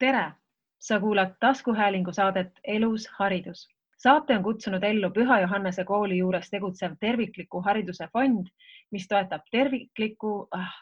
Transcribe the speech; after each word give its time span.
tere, 0.00 0.32
sa 0.78 1.00
kuulad 1.00 1.34
taskuhäälingu 1.40 2.12
saadet 2.12 2.52
Elus 2.64 3.08
haridus. 3.18 3.68
saate 4.00 4.36
on 4.36 4.42
kutsunud 4.42 4.82
ellu 4.82 5.10
Püha 5.10 5.40
Johannese 5.40 5.84
kooli 5.84 6.18
juures 6.18 6.50
tegutsev 6.50 6.92
tervikliku 7.00 7.60
hariduse 7.60 8.08
fond, 8.12 8.46
mis 8.90 9.08
toetab 9.08 9.42
terviklikku 9.50 10.48
ah,, 10.56 10.72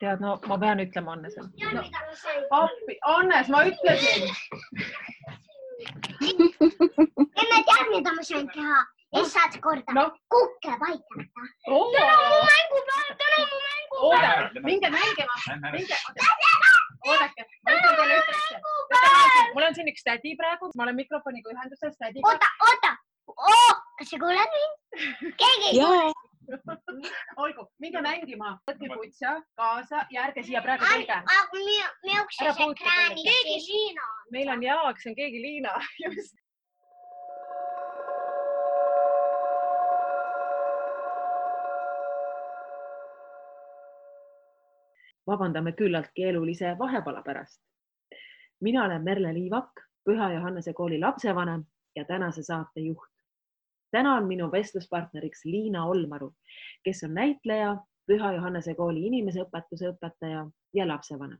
tead, 0.00 0.20
no 0.20 0.40
ma 0.46 0.58
pean 0.58 0.82
ütlema, 0.82 1.12
Annes 1.12 1.36
no,. 1.36 1.44
appi, 2.50 2.98
Annes, 3.04 3.48
ma 3.48 3.62
ütlesin. 3.70 4.22
emme 7.40 7.62
tead, 7.70 7.88
mida 7.94 8.12
ma 8.18 8.22
sain 8.22 8.50
teha? 8.54 8.82
esimest 9.20 9.60
korda 9.62 9.92
no. 9.94 10.04
kukke 10.34 10.72
paigata. 10.82 11.46
Oh. 11.68 11.92
täna 11.94 12.14
on 12.18 12.28
mu 12.32 12.38
mängupäev, 12.50 13.10
täna 13.20 13.36
on 13.42 13.48
mu 13.52 13.58
mängupäev. 13.68 14.64
minge 14.64 14.90
mängima, 14.90 15.34
minge. 15.72 15.96
Oodake, 17.12 17.48
ma 17.66 17.74
ütlen 17.78 17.98
teile 18.00 18.20
ühte 18.20 18.36
asja. 18.36 19.48
mul 19.54 19.68
on 19.68 19.78
siin 19.78 19.90
üks 19.92 20.06
tädi 20.06 20.36
praegu, 20.40 20.70
ma 20.76 20.86
olen 20.86 20.98
mikrofoniga 21.02 21.52
ühenduses 21.54 21.98
tädiga. 22.02 22.30
oota, 22.32 22.52
oota 22.68 22.94
oh,, 23.26 23.74
kas 23.98 24.10
sa 24.10 24.20
kuuled 24.22 24.56
mind? 24.56 24.74
keegi 25.42 25.72
ei 25.72 25.80
kuule. 25.80 26.12
olgu, 27.42 27.66
minge 27.82 28.00
mängima, 28.06 28.52
võtke 28.70 28.90
kutsa 28.92 29.32
kaasa 29.58 30.04
ja 30.14 30.28
ärge 30.28 30.44
siia 30.46 30.62
praegu 30.62 30.86
tulge. 30.86 31.20
aga 31.36 31.60
minu, 31.60 31.88
minuks 32.06 32.42
Ära 32.42 32.54
see 32.58 32.70
ekraani. 32.74 33.24
keegi 33.28 33.60
siin 33.66 34.02
on. 34.06 34.18
meil 34.36 34.52
on 34.54 34.66
jaoks, 34.68 35.08
on 35.10 35.16
keegi 35.18 35.42
Liina 35.42 35.74
just. 36.04 36.36
Vabandame 45.26 45.72
küllaltki 45.72 46.24
elulise 46.24 46.76
vahepala 46.78 47.22
pärast. 47.22 47.62
mina 48.60 48.84
olen 48.84 49.02
Merle 49.02 49.34
Liivak, 49.34 49.70
Püha 50.04 50.32
Johannese 50.32 50.72
kooli 50.72 51.00
lapsevanem 51.00 51.64
ja 51.96 52.04
tänase 52.04 52.42
saate 52.42 52.80
juht. 52.80 53.12
täna 53.90 54.14
on 54.14 54.26
minu 54.26 54.52
vestluspartneriks 54.52 55.44
Liina 55.44 55.86
Olmaru, 55.86 56.34
kes 56.84 57.04
on 57.04 57.14
näitleja, 57.14 57.76
Püha 58.06 58.32
Johannese 58.32 58.74
kooli 58.74 59.06
inimeseõpetuse 59.06 59.90
õpetaja 59.90 60.50
ja 60.74 60.88
lapsevanem. 60.88 61.38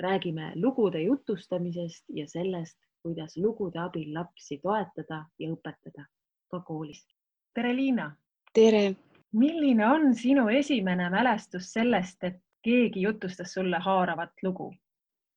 räägime 0.00 0.52
lugude 0.54 1.02
jutustamisest 1.02 2.04
ja 2.08 2.28
sellest, 2.28 2.78
kuidas 3.02 3.36
lugude 3.36 3.78
abil 3.78 4.14
lapsi 4.14 4.58
toetada 4.58 5.24
ja 5.38 5.50
õpetada 5.52 6.06
ka 6.50 6.60
koolis. 6.60 7.06
tere, 7.54 7.76
Liina! 7.76 8.16
tere, 8.54 8.94
milline 9.32 9.86
on 9.86 10.14
sinu 10.14 10.48
esimene 10.48 11.10
mälestus 11.10 11.72
sellest, 11.72 12.24
et 12.24 12.43
keegi 12.64 13.02
jutustas 13.02 13.52
sulle 13.52 13.78
haaravat 13.78 14.32
lugu? 14.42 14.72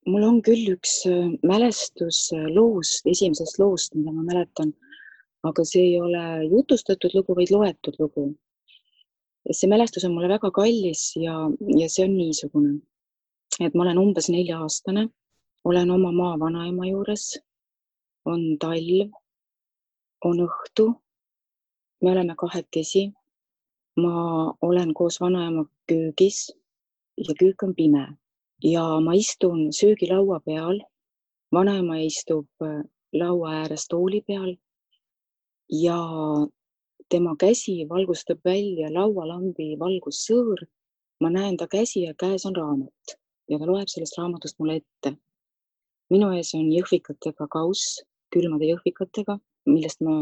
mul 0.08 0.24
on 0.24 0.38
küll 0.42 0.70
üks 0.72 0.92
äh, 1.10 1.32
mälestus 1.44 2.20
äh, 2.36 2.46
loost, 2.56 3.08
esimesest 3.12 3.58
loost, 3.60 3.96
mida 3.96 4.14
ma 4.16 4.24
mäletan, 4.24 4.70
aga 5.50 5.66
see 5.68 5.84
ei 5.90 5.98
ole 6.00 6.22
jutustatud 6.48 7.12
lugu, 7.18 7.36
vaid 7.36 7.52
loetud 7.52 7.98
lugu. 8.00 8.28
see 9.52 9.68
mälestus 9.68 10.06
on 10.08 10.14
mulle 10.16 10.30
väga 10.32 10.52
kallis 10.56 11.02
ja, 11.20 11.34
ja 11.82 11.90
see 11.92 12.06
on 12.08 12.16
niisugune, 12.16 12.72
et 13.60 13.76
ma 13.76 13.84
olen 13.84 14.00
umbes 14.06 14.30
nelja-aastane, 14.32 15.08
olen 15.68 15.92
oma 15.92 16.14
maavanaema 16.16 16.88
juures, 16.88 17.26
on 18.32 18.46
talv, 18.64 19.12
on 20.24 20.40
õhtu, 20.48 20.88
me 22.04 22.12
oleme 22.16 22.36
kahekesi. 22.40 23.10
ma 23.98 24.16
olen 24.62 24.94
koos 24.94 25.16
vanaema 25.20 25.66
köögis 25.90 26.46
ja 27.18 27.34
köök 27.40 27.62
on 27.64 27.74
pime 27.76 28.18
ja 28.64 29.00
ma 29.00 29.14
istun 29.14 29.74
söögilaua 29.74 30.40
peal. 30.46 30.82
vanaema 31.52 31.98
istub 31.98 32.48
äh, 32.62 32.84
laua 33.14 33.52
ääres 33.52 33.88
tooli 33.88 34.22
peal 34.28 34.56
ja 35.70 36.00
tema 37.10 37.36
käsi 37.40 37.86
valgustab 37.90 38.40
välja 38.46 38.90
laualambi 38.94 39.78
valgussõõr. 39.80 40.66
ma 41.22 41.30
näen 41.30 41.58
ta 41.58 41.68
käsi 41.68 42.02
ja 42.02 42.14
käes 42.14 42.46
on 42.46 42.56
raamat 42.56 43.18
ja 43.50 43.60
ta 43.60 43.66
loeb 43.66 43.88
sellest 43.88 44.18
raamatust 44.18 44.60
mulle 44.60 44.76
ette. 44.76 45.18
minu 46.10 46.32
ees 46.32 46.54
on 46.56 46.72
jõhvikatega 46.72 47.48
kauss, 47.48 48.02
külmade 48.34 48.66
jõhvikatega, 48.66 49.40
millest 49.66 50.02
ma 50.02 50.16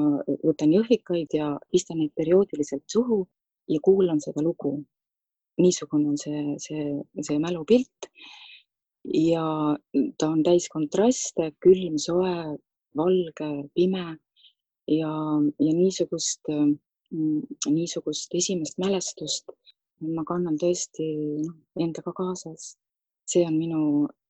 võtan 0.47 0.73
jõhvikaid 0.73 1.33
ja 1.33 1.59
pistan 1.71 1.97
neid 1.97 2.13
perioodiliselt 2.15 2.83
suhu 2.87 3.27
ja 3.67 3.79
kuulan 3.81 4.21
seda 4.21 4.41
lugu 4.41 4.85
niisugune 5.61 6.09
on 6.11 6.17
see, 6.19 6.55
see, 6.59 6.85
see 7.21 7.39
mälupilt. 7.39 8.09
ja 9.05 9.45
ta 10.17 10.29
on 10.33 10.41
täis 10.43 10.65
kontraste, 10.73 11.51
külm, 11.61 11.99
soe, 12.01 12.57
valge, 12.97 13.49
pime 13.75 14.05
ja, 14.89 15.11
ja 15.61 15.73
niisugust, 15.77 16.49
niisugust 17.69 18.33
esimest 18.33 18.79
mälestust 18.81 19.53
ma 20.01 20.23
kannan 20.27 20.57
tõesti 20.59 21.05
noh, 21.43 21.55
endaga 21.79 22.13
kaasas. 22.15 22.75
see 23.25 23.41
on 23.45 23.55
minu 23.57 23.79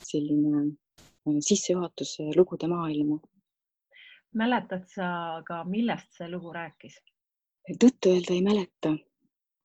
selline 0.09 1.41
sissejuhatus 1.47 2.17
lugude 2.37 2.67
maailma. 2.67 3.17
mäletad 4.33 4.85
sa 4.87 5.41
ka, 5.47 5.63
millest 5.63 6.13
see 6.17 6.29
lugu 6.29 6.53
rääkis? 6.53 7.01
tõtt 7.81 8.11
öelda 8.11 8.33
ei 8.33 8.43
mäleta 8.45 8.95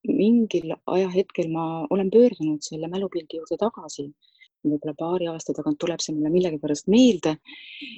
mingil 0.07 0.73
ajahetkel 0.85 1.49
ma 1.53 1.85
olen 1.89 2.09
pöördunud 2.11 2.61
selle 2.65 2.87
mälupildi 2.87 3.37
juurde 3.37 3.57
tagasi. 3.57 4.11
võib-olla 4.61 4.93
paari 4.97 5.25
aasta 5.25 5.55
tagant 5.57 5.79
tuleb 5.81 6.01
see 6.03 6.13
mulle 6.13 6.29
millegipärast 6.29 6.85
meelde 6.93 7.31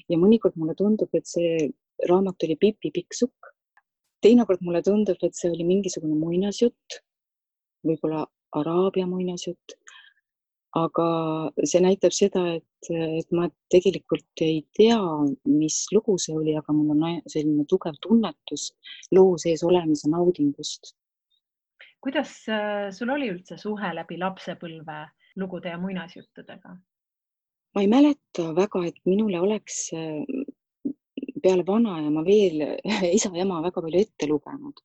ja 0.10 0.18
mõnikord 0.20 0.56
mulle 0.56 0.76
tundub, 0.80 1.10
et 1.12 1.28
see 1.28 1.68
raamat 2.10 2.44
oli 2.48 2.56
Pipi 2.56 2.92
Pikksukk. 2.92 3.52
teinekord 4.24 4.62
mulle 4.62 4.82
tundub, 4.82 5.20
et 5.24 5.36
see 5.36 5.52
oli 5.52 5.66
mingisugune 5.68 6.16
muinasjutt, 6.16 7.00
võib-olla 7.88 8.26
araabia 8.52 9.08
muinasjutt. 9.08 9.78
aga 10.76 11.08
see 11.70 11.82
näitab 11.84 12.14
seda, 12.16 12.56
et, 12.56 12.88
et 12.90 13.32
ma 13.32 13.50
tegelikult 13.70 14.42
ei 14.42 14.64
tea, 14.74 14.98
mis 15.46 15.84
lugu 15.92 16.18
see 16.18 16.34
oli, 16.34 16.56
aga 16.58 16.74
mul 16.74 16.96
on 16.96 17.22
selline 17.28 17.66
tugev 17.70 18.00
tunnetus 18.02 18.72
loo 19.12 19.38
sees 19.38 19.64
olemise 19.64 20.10
naudingust 20.10 20.96
kuidas 22.04 22.34
sul 22.98 23.14
oli 23.14 23.30
üldse 23.32 23.58
suhe 23.58 23.94
läbi 23.96 24.18
lapsepõlve 24.20 24.98
lugude 25.40 25.72
ja 25.72 25.80
muinasjuttudega? 25.82 26.76
ma 27.74 27.82
ei 27.82 27.90
mäleta 27.90 28.52
väga, 28.56 28.84
et 28.90 29.00
minule 29.10 29.40
oleks 29.42 29.88
peale 31.44 31.66
vanaema 31.68 32.24
veel 32.26 32.64
isa 33.18 33.32
ja 33.34 33.44
ema 33.44 33.60
väga 33.66 33.84
palju 33.84 34.02
ette 34.06 34.30
lugenud. 34.30 34.82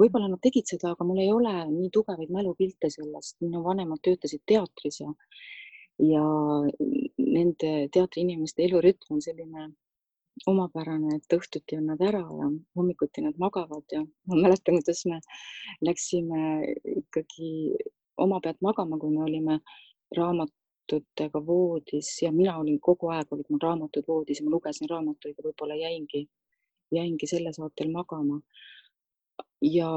võib-olla 0.00 0.30
nad 0.32 0.42
tegid 0.42 0.68
seda, 0.72 0.92
aga 0.92 1.06
mul 1.06 1.22
ei 1.22 1.32
ole 1.32 1.54
nii 1.70 1.90
tugevaid 1.94 2.32
mälupilte 2.34 2.90
sellest. 2.92 3.36
minu 3.44 3.62
vanemad 3.64 4.02
töötasid 4.06 4.42
teatris 4.52 5.00
ja, 5.02 5.12
ja 6.12 6.24
nende 7.18 7.74
teatriinimeste 7.94 8.66
elurütm 8.66 9.18
on 9.18 9.22
selline 9.28 9.70
omapärane, 10.46 11.16
et 11.16 11.36
õhtuti 11.36 11.78
on 11.78 11.88
nad 11.90 12.02
ära 12.04 12.20
ja 12.20 12.50
hommikuti 12.76 13.24
nad 13.24 13.38
magavad 13.40 13.92
ja 13.92 14.02
ma 14.02 14.36
mäletan, 14.42 14.76
kuidas 14.76 15.04
me 15.08 15.20
läksime 15.88 16.42
ikkagi 16.96 17.50
oma 18.20 18.40
pealt 18.44 18.60
magama, 18.60 18.98
kui 19.00 19.14
me 19.14 19.24
olime 19.24 19.58
raamatutega 20.16 21.42
voodis 21.46 22.12
ja 22.22 22.32
mina 22.32 22.58
olin 22.60 22.78
kogu 22.80 23.10
aeg, 23.14 23.32
olid 23.32 23.48
mul 23.50 23.62
raamatud 23.62 24.08
voodis 24.08 24.40
ja 24.40 24.46
ma 24.46 24.54
lugesin 24.54 24.90
raamatuid 24.92 25.36
ja 25.38 25.48
võib-olla 25.48 25.76
jäingi, 25.80 26.26
jäingi 26.92 27.26
selle 27.26 27.52
saatel 27.56 27.92
magama. 27.92 28.40
ja, 29.62 29.90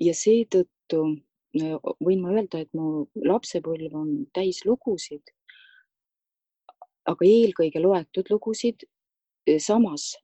ja 0.00 0.14
seetõttu 0.14 1.04
võin 1.52 2.22
ma 2.22 2.32
öelda, 2.32 2.62
et 2.62 2.72
mu 2.74 3.06
lapsepõlv 3.28 3.94
on 3.96 4.10
täis 4.32 4.62
lugusid, 4.64 5.32
aga 7.08 7.26
eelkõige 7.26 7.80
loetud 7.82 8.30
lugusid 8.30 8.86
samas 9.58 10.16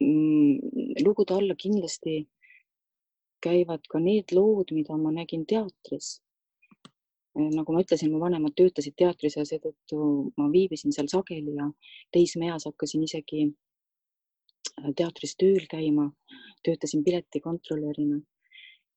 mm, 0.00 0.58
lugude 1.04 1.34
alla 1.34 1.54
kindlasti 1.54 2.24
käivad 3.44 3.82
ka 3.92 4.00
need 4.00 4.32
lood, 4.32 4.72
mida 4.72 4.96
ma 4.96 5.12
nägin 5.12 5.44
teatris. 5.46 6.20
nagu 7.34 7.72
ma 7.74 7.80
ütlesin, 7.82 8.12
mu 8.14 8.20
vanemad 8.22 8.54
töötasid 8.54 8.94
teatris 9.00 9.34
ja 9.36 9.42
seetõttu 9.48 9.96
ma 10.38 10.44
viibisin 10.52 10.94
seal 10.94 11.08
sageli 11.10 11.56
ja 11.56 11.66
teismeeas 12.14 12.68
hakkasin 12.68 13.02
isegi 13.02 13.48
teatris 15.00 15.34
tööl 15.42 15.66
käima, 15.70 16.06
töötasin 16.62 17.02
piletikontrolörina. 17.04 18.20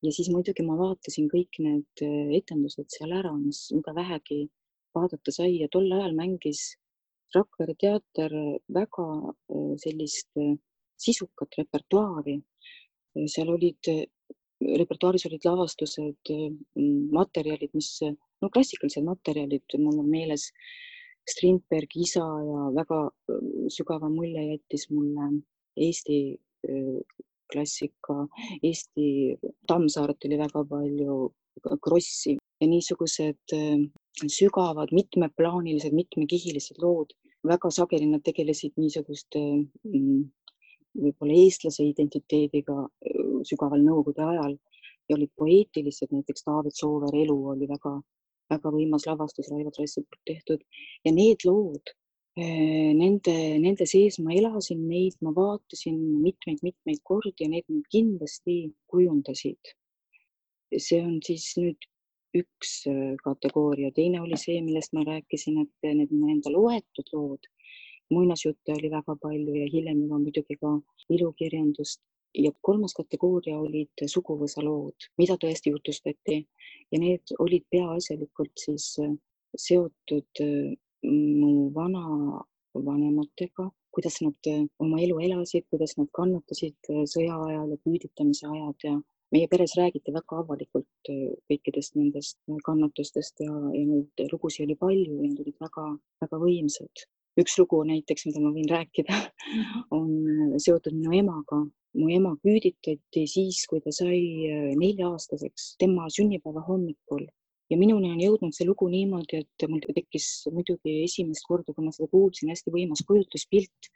ja 0.06 0.12
siis 0.14 0.30
muidugi 0.30 0.62
ma 0.62 0.78
vaatasin 0.78 1.26
kõik 1.34 1.58
need 1.66 2.04
etendused 2.38 2.86
seal 2.94 3.12
ära, 3.20 3.34
mis, 3.34 3.66
mida 3.74 3.94
vähegi 3.94 4.44
vaadata 4.94 5.34
sai 5.34 5.58
ja 5.58 5.68
tol 5.72 5.90
ajal 5.98 6.14
mängis 6.14 6.77
Rakvere 7.34 7.74
teater 7.82 8.32
väga 8.78 9.06
sellist 9.82 10.40
sisukat 11.04 11.58
repertuaari. 11.60 12.36
seal 13.34 13.50
olid, 13.50 13.90
repertuaaris 14.80 15.26
olid 15.28 15.44
lavastused, 15.44 16.32
materjalid, 17.18 17.72
mis, 17.74 17.90
no 18.42 18.50
klassikalised 18.54 19.04
materjalid, 19.04 19.78
mul 19.78 20.00
on 20.04 20.10
meeles 20.10 20.50
Strindbergi 21.28 22.06
isa 22.06 22.24
ja 22.48 22.68
väga 22.76 23.00
sügava 23.74 24.08
mulje 24.08 24.46
jättis 24.48 24.88
mulle 24.90 25.28
Eesti 25.76 26.20
klassika, 27.52 28.16
Eesti 28.62 29.36
Tammsaart 29.68 30.24
oli 30.28 30.38
väga 30.40 30.64
palju, 30.72 31.18
Krossi 31.84 32.36
ja 32.60 32.66
niisugused 32.66 33.54
sügavad, 34.26 34.92
mitmeplaanilised, 34.92 35.94
mitmekihilised 35.94 36.82
lood. 36.82 37.14
väga 37.46 37.70
sageli 37.70 38.06
nad 38.10 38.22
tegelesid 38.26 38.72
niisuguste 38.76 39.38
mm, 39.38 40.24
võib-olla 40.98 41.36
eestlase 41.38 41.84
identiteediga 41.86 42.74
sügaval 43.46 43.84
nõukogude 43.84 44.24
ajal 44.26 44.56
ja 45.08 45.16
olid 45.16 45.30
poeetilised, 45.38 46.10
näiteks 46.12 46.44
David 46.48 46.74
Soover 46.76 47.14
Elu 47.14 47.36
oli 47.52 47.68
väga, 47.70 47.94
väga 48.52 48.72
võimas 48.74 49.06
lavastus 49.08 49.48
Raivo 49.52 49.72
Trassi 49.74 50.02
poolt 50.02 50.24
tehtud 50.26 50.64
ja 51.06 51.14
need 51.14 51.46
lood, 51.48 51.94
nende, 52.38 53.34
nende 53.62 53.86
sees 53.88 54.18
ma 54.22 54.34
elasin, 54.34 54.84
neid 54.90 55.16
ma 55.24 55.32
vaatasin 55.34 55.98
mitmeid-mitmeid 56.22 57.02
kordi 57.10 57.34
ja 57.44 57.50
need 57.54 57.66
mind 57.68 57.88
kindlasti 57.94 58.58
kujundasid. 58.90 59.74
see 60.76 61.00
on 61.00 61.14
siis 61.24 61.54
nüüd 61.56 61.86
üks 62.36 62.72
kategooria, 63.24 63.90
teine 63.96 64.20
oli 64.20 64.36
see, 64.36 64.60
millest 64.64 64.92
ma 64.92 65.04
rääkisin, 65.06 65.62
et 65.62 65.88
need 65.96 66.12
minu 66.12 66.34
enda 66.34 66.52
loetud 66.52 67.08
lood, 67.14 67.48
muinasjutte 68.10 68.72
oli 68.72 68.90
väga 68.90 69.16
palju 69.22 69.54
ja 69.54 69.66
hiljem 69.72 70.02
juba 70.04 70.18
muidugi 70.22 70.56
ka 70.60 70.74
ilukirjandust. 71.16 72.00
Ja 72.34 72.50
kolmas 72.62 72.92
kategooria 72.94 73.56
olid 73.58 74.04
suguvõsalood, 74.12 75.08
mida 75.18 75.38
tõesti 75.40 75.72
jutustati. 75.72 76.42
Ja 76.92 77.00
need 77.00 77.32
olid 77.44 77.64
peaasjalikult 77.72 78.52
siis 78.64 78.90
äh, 79.02 79.14
seotud 79.56 80.42
äh, 80.44 80.76
mu 81.08 81.70
vanavanematega, 81.74 83.70
kuidas 83.96 84.20
nad 84.24 84.50
äh, 84.52 84.66
oma 84.78 85.00
elu 85.04 85.18
elasid, 85.24 85.66
kuidas 85.72 85.96
nad 85.98 86.12
kannatasid 86.20 86.92
sõja 87.14 87.40
ajal 87.48 87.74
ja 87.74 87.80
küüditamise 87.84 88.52
ajad 88.52 88.88
ja 88.90 88.94
meie 89.34 89.48
peres 89.50 89.74
räägiti 89.78 90.14
väga 90.14 90.40
avalikult 90.42 91.10
kõikidest 91.50 91.96
nendest 91.98 92.38
kannatustest 92.64 93.44
ja, 93.44 93.52
ja 93.52 93.84
neid 93.84 94.26
lugusid 94.32 94.66
oli 94.66 94.76
palju 94.80 95.18
ja 95.18 95.28
need 95.28 95.40
olid 95.44 95.56
väga-väga 95.64 96.42
võimsad. 96.44 97.08
üks 97.38 97.54
lugu 97.60 97.84
näiteks, 97.86 98.24
mida 98.26 98.40
ma 98.42 98.50
võin 98.50 98.66
rääkida, 98.66 99.18
on 99.98 100.56
seotud 100.58 100.96
minu 100.96 101.12
emaga, 101.20 101.60
mu 101.96 102.08
ema 102.12 102.34
küüditati 102.42 103.24
siis, 103.30 103.64
kui 103.70 103.82
ta 103.84 103.92
sai 103.94 104.20
äh, 104.48 104.70
nelja-aastaseks, 104.78 105.74
tema 105.82 106.08
sünnipäeva 106.12 106.64
hommikul. 106.66 107.26
Ja 107.68 107.76
minuni 107.76 108.08
on 108.14 108.20
jõudnud 108.22 108.56
see 108.56 108.64
lugu 108.64 108.86
niimoodi, 108.88 109.42
et 109.42 109.64
mul 109.68 109.82
tekkis 109.84 110.26
muidugi 110.54 111.02
esimest 111.04 111.44
korda, 111.44 111.74
kui 111.76 111.84
ma 111.84 111.92
seda 111.92 112.08
kuulsin, 112.08 112.48
hästi 112.48 112.72
võimas 112.72 113.02
kujutluspilt. 113.08 113.90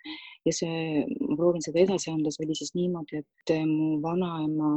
Ja 0.44 0.52
see, 0.52 1.06
ma 1.24 1.38
proovin 1.38 1.64
seda 1.64 1.80
edasi 1.80 2.12
anda, 2.12 2.32
see 2.34 2.44
oli 2.44 2.56
siis 2.58 2.74
niimoodi, 2.76 3.22
et 3.24 3.54
äh, 3.54 3.64
mu 3.68 3.96
vanaema, 4.04 4.74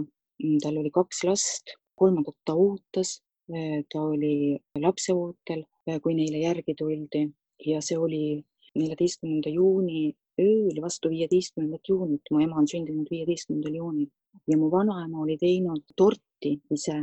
tal 0.64 0.78
oli 0.82 0.92
kaks 0.92 1.24
last, 1.28 1.76
kolmandat 2.00 2.36
ta 2.46 2.56
ootas, 2.60 3.22
äh, 3.52 3.82
ta 3.92 4.02
oli 4.02 4.58
lapseootel, 4.82 5.64
kui 6.04 6.16
neile 6.18 6.42
järgi 6.44 6.76
tuldi. 6.78 7.26
Ja 7.66 7.82
see 7.82 7.98
oli 7.98 8.44
neljateistkümnenda 8.76 9.50
juuni 9.54 10.10
ööl 10.42 10.82
vastu 10.84 11.10
viieteistkümnendat 11.14 11.90
juunit, 11.90 12.32
mu 12.32 12.42
ema 12.44 12.58
on 12.60 12.68
sündinud 12.68 13.08
viieteistkümnendal 13.12 13.78
juunil. 13.80 14.10
Ja 14.52 14.58
mu 14.60 14.68
vanaema 14.72 15.22
oli 15.24 15.38
teinud 15.40 15.86
torti 15.96 16.58
ise, 16.76 16.98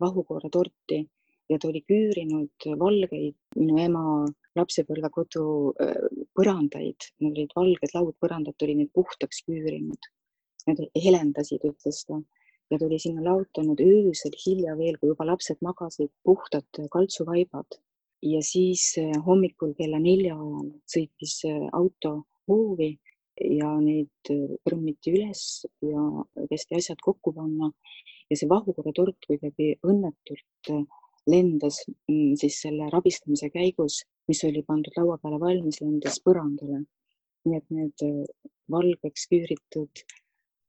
vahukoora 0.00 0.50
torti. 0.52 1.02
Ja 1.50 1.58
ta 1.58 1.68
oli 1.68 1.82
küürinud 1.88 2.68
valgeid 2.78 3.34
minu 3.58 3.80
ema 3.82 4.04
lapsepõlvekodu 4.56 5.42
põrandaid, 6.38 7.08
need 7.20 7.40
olid 7.40 7.56
valged 7.56 7.96
laudpõrandad, 7.96 8.56
ta 8.56 8.66
oli 8.68 8.78
need 8.78 8.92
puhtaks 8.94 9.42
küürinud. 9.48 10.08
Need 10.68 10.84
helendasid, 11.02 11.64
ütles 11.66 12.04
ta 12.06 12.20
ja 12.72 12.78
ta 12.78 12.86
oli 12.88 12.98
sinna 13.02 13.22
laotanud 13.26 13.80
öösel 13.84 14.34
hilja 14.46 14.74
veel, 14.78 14.96
kui 14.98 15.12
juba 15.12 15.26
lapsed 15.28 15.60
magasid, 15.60 16.08
puhtad 16.24 16.82
kaltsuvaibad 16.92 17.78
ja 18.24 18.40
siis 18.46 18.94
hommikul 19.26 19.74
kella 19.78 20.00
nelja 20.00 20.36
ajal 20.38 20.70
sõitis 20.94 21.40
auto 21.76 22.14
hoovi 22.48 22.94
ja 23.58 23.74
neid 23.82 24.32
kõrmiti 24.64 25.12
üles 25.12 25.66
ja 25.84 26.06
kästi 26.50 26.78
asjad 26.78 27.00
kokku 27.02 27.34
panna 27.36 27.72
ja 28.30 28.38
see 28.38 28.48
Vahukõve 28.48 28.94
tort 28.96 29.28
kuidagi 29.28 29.74
õnnetult 29.84 30.72
lendas 31.30 31.82
mm, 32.08 32.34
siis 32.40 32.60
selle 32.64 32.88
rabistamise 32.90 33.50
käigus, 33.54 34.02
mis 34.30 34.42
oli 34.48 34.64
pandud 34.66 34.96
laua 34.98 35.18
peale 35.22 35.38
valmis, 35.42 35.80
lendas 35.84 36.18
põrandale. 36.24 36.84
nii 37.42 37.58
et 37.58 37.70
need 37.74 38.02
valgeks 38.70 39.24
küüritud 39.30 40.02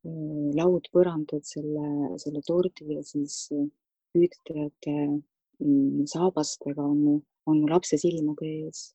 laudpõrandad 0.04 1.46
selle, 1.48 2.18
selle 2.24 2.42
tordi 2.48 2.98
ja 2.98 3.04
siis 3.08 3.48
küüditajate 4.14 4.96
mm, 5.08 6.04
saabastega 6.12 6.84
on 6.84 7.22
on 7.46 7.66
lapse 7.70 7.98
silmade 7.98 8.48
ees. 8.48 8.94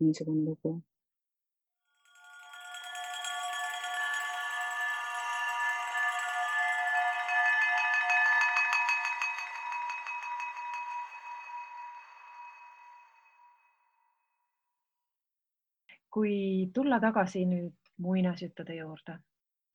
niisugune 0.00 0.44
lugu 0.46 0.78
kui 16.14 16.70
tulla 16.74 16.98
tagasi 17.00 17.44
nüüd 17.46 17.74
muinasjuttude 18.02 18.74
juurde, 18.80 19.14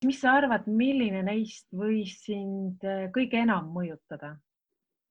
mis 0.03 0.19
sa 0.21 0.35
arvad, 0.39 0.67
milline 0.67 1.23
neist 1.25 1.67
võis 1.75 2.17
sind 2.25 2.83
äh, 2.83 3.07
kõige 3.15 3.39
enam 3.43 3.71
mõjutada? 3.75 4.35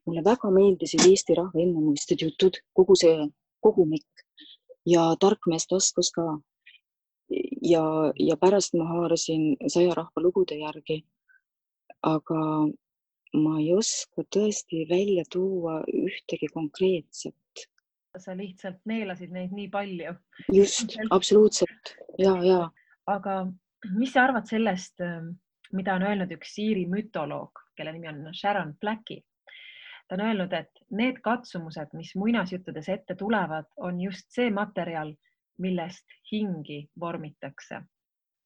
mulle 0.05 0.21
väga 0.21 0.51
meeldisid 0.53 1.01
Eesti 1.09 1.35
rahva 1.39 1.63
ennemuistsed 1.63 2.21
jutud, 2.21 2.59
kogu 2.77 2.97
see 3.01 3.25
kogumik 3.65 4.25
ja 4.85 5.15
tarkmeeste 5.21 5.79
oskus 5.79 6.11
ka. 6.13 6.27
ja, 7.65 7.85
ja 8.21 8.37
pärast 8.37 8.77
ma 8.77 8.85
haarasin 8.91 9.55
saja 9.67 9.95
rahva 9.97 10.25
lugude 10.27 10.59
järgi. 10.61 11.05
aga 12.03 12.41
ma 13.35 13.55
ei 13.61 13.73
oska 13.75 14.27
tõesti 14.37 14.85
välja 14.91 15.25
tuua 15.33 15.81
ühtegi 15.89 16.53
konkreetset 16.53 17.67
sa 18.19 18.37
lihtsalt 18.37 18.79
neelasid 18.87 19.33
neid 19.35 19.53
nii 19.55 19.69
palju. 19.73 20.15
just, 20.53 20.95
absoluutselt 21.11 21.95
ja, 22.19 22.37
ja. 22.45 22.61
aga 23.11 23.47
mis 23.93 24.13
sa 24.13 24.25
arvad 24.25 24.49
sellest, 24.49 25.01
ähm, 25.05 25.35
mida 25.73 25.95
on 25.95 26.05
öelnud 26.07 26.33
üks 26.37 26.57
Iiri 26.63 26.87
mütoloog, 26.91 27.61
kelle 27.77 27.93
nimi 27.93 28.09
on 28.09 28.35
Sharon 28.35 28.75
Blacki? 28.81 29.23
ta 30.09 30.19
on 30.19 30.21
öelnud, 30.21 30.53
et 30.53 30.83
need 30.93 31.21
katsumused, 31.25 31.95
mis 31.97 32.11
muinasjuttudes 32.21 32.91
ette 32.93 33.15
tulevad, 33.17 33.71
on 33.77 34.01
just 34.01 34.29
see 34.37 34.51
materjal, 34.53 35.15
millest 35.59 36.05
hingi 36.33 36.91
vormitakse. 37.01 37.81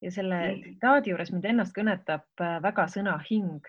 ja 0.02 0.10
selle 0.14 0.36
mm. 0.38 0.60
tsitaadi 0.62 1.10
juures 1.10 1.32
mind 1.34 1.46
ennast 1.50 1.74
kõnetab 1.74 2.42
äh, 2.44 2.60
väga 2.62 2.84
sõna 2.86 3.16
hing 3.26 3.66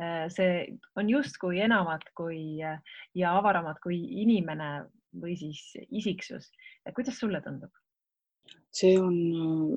äh, 0.00 0.24
see 0.32 0.78
on 0.96 1.10
justkui 1.12 1.60
enamat 1.60 2.06
kui 2.16 2.56
ja 2.56 3.32
avaramad 3.36 3.76
kui 3.84 3.98
inimene 4.22 4.86
või 5.20 5.36
siis 5.36 5.60
isiksus. 5.90 6.48
kuidas 6.94 7.18
sulle 7.20 7.42
tundub? 7.44 7.70
see 8.72 8.96
on 8.98 9.76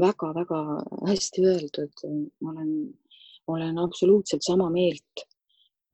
väga-väga 0.00 0.60
hästi 1.08 1.44
öeldud, 1.46 2.02
ma 2.42 2.50
olen, 2.50 2.72
olen 3.46 3.78
absoluutselt 3.78 4.42
sama 4.42 4.70
meelt. 4.70 5.26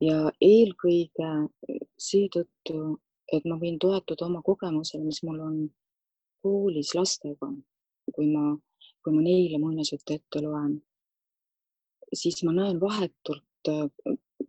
Ja 0.01 0.31
eelkõige 0.41 1.31
seetõttu, 2.01 2.97
et 3.33 3.45
ma 3.45 3.59
võin 3.61 3.77
toetuda 3.79 4.27
oma 4.31 4.41
kogemusele, 4.43 5.05
mis 5.05 5.21
mul 5.27 5.43
on 5.45 5.59
koolis 6.41 6.95
lastega, 6.97 7.51
kui 8.15 8.31
ma, 8.33 8.55
kui 9.05 9.13
ma 9.13 9.25
neile 9.27 9.61
muinasjutte 9.61 10.17
ette 10.17 10.41
loen, 10.41 10.79
siis 12.17 12.41
ma 12.49 12.55
näen 12.57 12.81
vahetult 12.81 13.45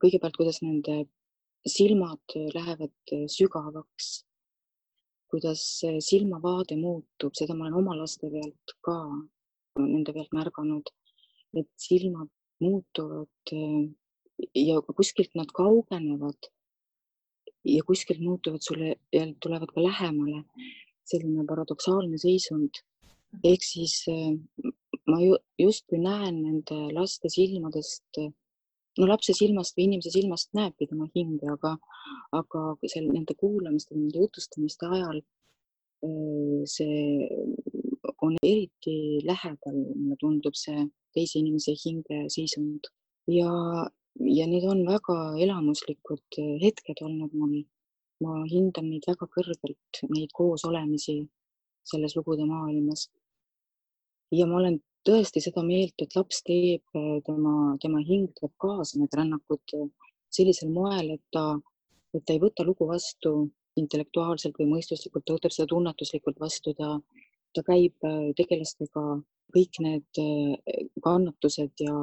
kõigepealt, 0.01 0.38
kuidas 0.39 0.62
nende 0.63 1.03
silmad 1.67 2.38
lähevad 2.55 3.13
sügavaks, 3.29 4.24
kuidas 5.31 5.65
silmavaade 6.08 6.79
muutub, 6.79 7.36
seda 7.38 7.55
ma 7.55 7.67
olen 7.67 7.81
oma 7.84 8.00
laste 8.00 8.31
pealt 8.31 8.75
ka 8.88 8.98
nende 9.80 10.13
pealt 10.13 10.34
märganud, 10.36 10.90
et 11.58 11.70
silmad 11.80 12.30
muutuvad 12.62 13.54
ja 14.56 14.82
kuskilt 14.96 15.36
nad 15.36 15.51
kaugenevad 15.54 16.50
ja 17.66 17.84
kuskilt 17.88 18.22
muutuvad 18.22 18.62
sulle 18.62 18.96
tulevad 19.44 19.74
ka 19.74 19.84
lähemale. 19.84 20.44
selline 21.12 21.44
paradoksaalne 21.48 22.18
seisund. 22.18 22.70
ehk 23.44 23.63
siis 23.63 24.06
ma 25.08 25.18
justkui 25.60 25.98
näen 26.00 26.38
nende 26.44 26.78
laste 26.94 27.30
silmadest 27.30 28.20
no 29.00 29.08
lapse 29.08 29.34
silmast 29.34 29.75
või 29.78 29.88
inimese 29.90 30.12
silmast 30.13 30.54
näebki 30.54 30.88
tema 30.88 31.08
hinge, 31.16 31.48
aga, 31.51 31.75
aga 32.32 32.62
seal 32.86 33.10
nende 33.12 33.36
kuulamiste, 33.40 33.96
nende 33.96 34.24
jutustamiste 34.24 34.88
ajal 34.88 35.22
see 36.66 37.28
on 38.22 38.36
eriti 38.43 39.22
lähedal, 39.25 39.77
mulle 39.96 40.17
tundub 40.20 40.55
see 40.58 40.86
teise 41.15 41.39
inimese 41.39 41.75
hingeseisund 41.84 42.89
ja, 43.29 43.51
ja 44.38 44.48
need 44.48 44.65
on 44.74 44.84
väga 44.88 45.17
elamuslikud 45.46 46.39
hetked 46.63 47.03
olnud 47.05 47.34
mul. 47.38 47.62
ma 48.22 48.43
hindan 48.46 48.86
neid 48.86 49.05
väga 49.10 49.25
kõrgelt, 49.34 50.00
neid 50.13 50.29
koosolemisi 50.38 51.15
selles 51.89 52.13
lugude 52.15 52.46
maailmas. 52.46 53.08
ja 54.31 54.46
ma 54.46 54.60
olen 54.60 54.77
tõesti 55.08 55.41
seda 55.41 55.63
meelt, 55.65 55.98
et 56.03 56.15
laps 56.15 56.43
teeb, 56.46 56.84
tema, 57.25 57.55
tema 57.81 58.01
hing 58.05 58.29
tuleb 58.38 58.53
kaasa 58.62 59.00
need 59.00 59.17
rännakud 59.17 59.74
sellisel 60.29 60.70
moel, 60.70 61.15
et 61.17 61.24
ta, 61.34 61.58
et 62.13 62.24
ta 62.25 62.36
ei 62.36 62.43
võta 62.43 62.65
lugu 62.67 62.88
vastu 62.88 63.50
intellektuaalselt 63.79 64.58
või 64.60 64.70
mõistuslikult, 64.75 65.25
ta 65.25 65.36
võtab 65.38 65.55
seda 65.55 65.72
tunnetuslikult 65.74 66.39
vastu, 66.39 66.75
ta, 66.77 67.00
ta 67.55 67.63
käib 67.67 68.08
äh, 68.08 68.31
tegelastega 68.38 69.05
kõik 69.55 69.79
need 69.84 70.20
äh, 70.22 70.84
kannatused 71.03 71.84
ja, 71.84 71.96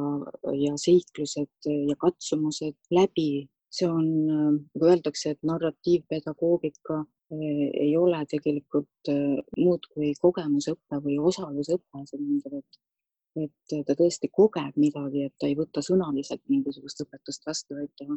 ja 0.52 0.74
seiklused 0.80 1.68
ja 1.68 1.96
katsumused 2.00 2.76
läbi. 2.94 3.48
see 3.68 3.84
on, 3.84 4.06
äh, 4.32 4.52
nagu 4.74 4.86
öeldakse, 4.90 5.34
et 5.34 5.42
narratiivpedagoogika 5.44 7.04
ei 7.28 7.90
ole 8.00 8.22
tegelikult 8.30 9.10
muud 9.60 9.82
kui 9.92 10.14
kogemusõpe 10.16 11.00
või 11.04 11.18
osalusõpe, 11.30 12.00
see 12.08 12.16
tähendab, 12.16 12.54
et 12.62 12.78
et 13.38 13.84
ta 13.86 13.94
tõesti 13.94 14.30
kogeb 14.32 14.78
midagi, 14.80 15.26
et 15.28 15.34
ta 15.38 15.46
ei 15.46 15.54
võta 15.54 15.82
sõnaliselt 15.84 16.40
mingisugust 16.48 17.04
õpetust 17.04 17.44
vastu, 17.46 17.76
vaid 17.76 17.92
ta, 18.00 18.16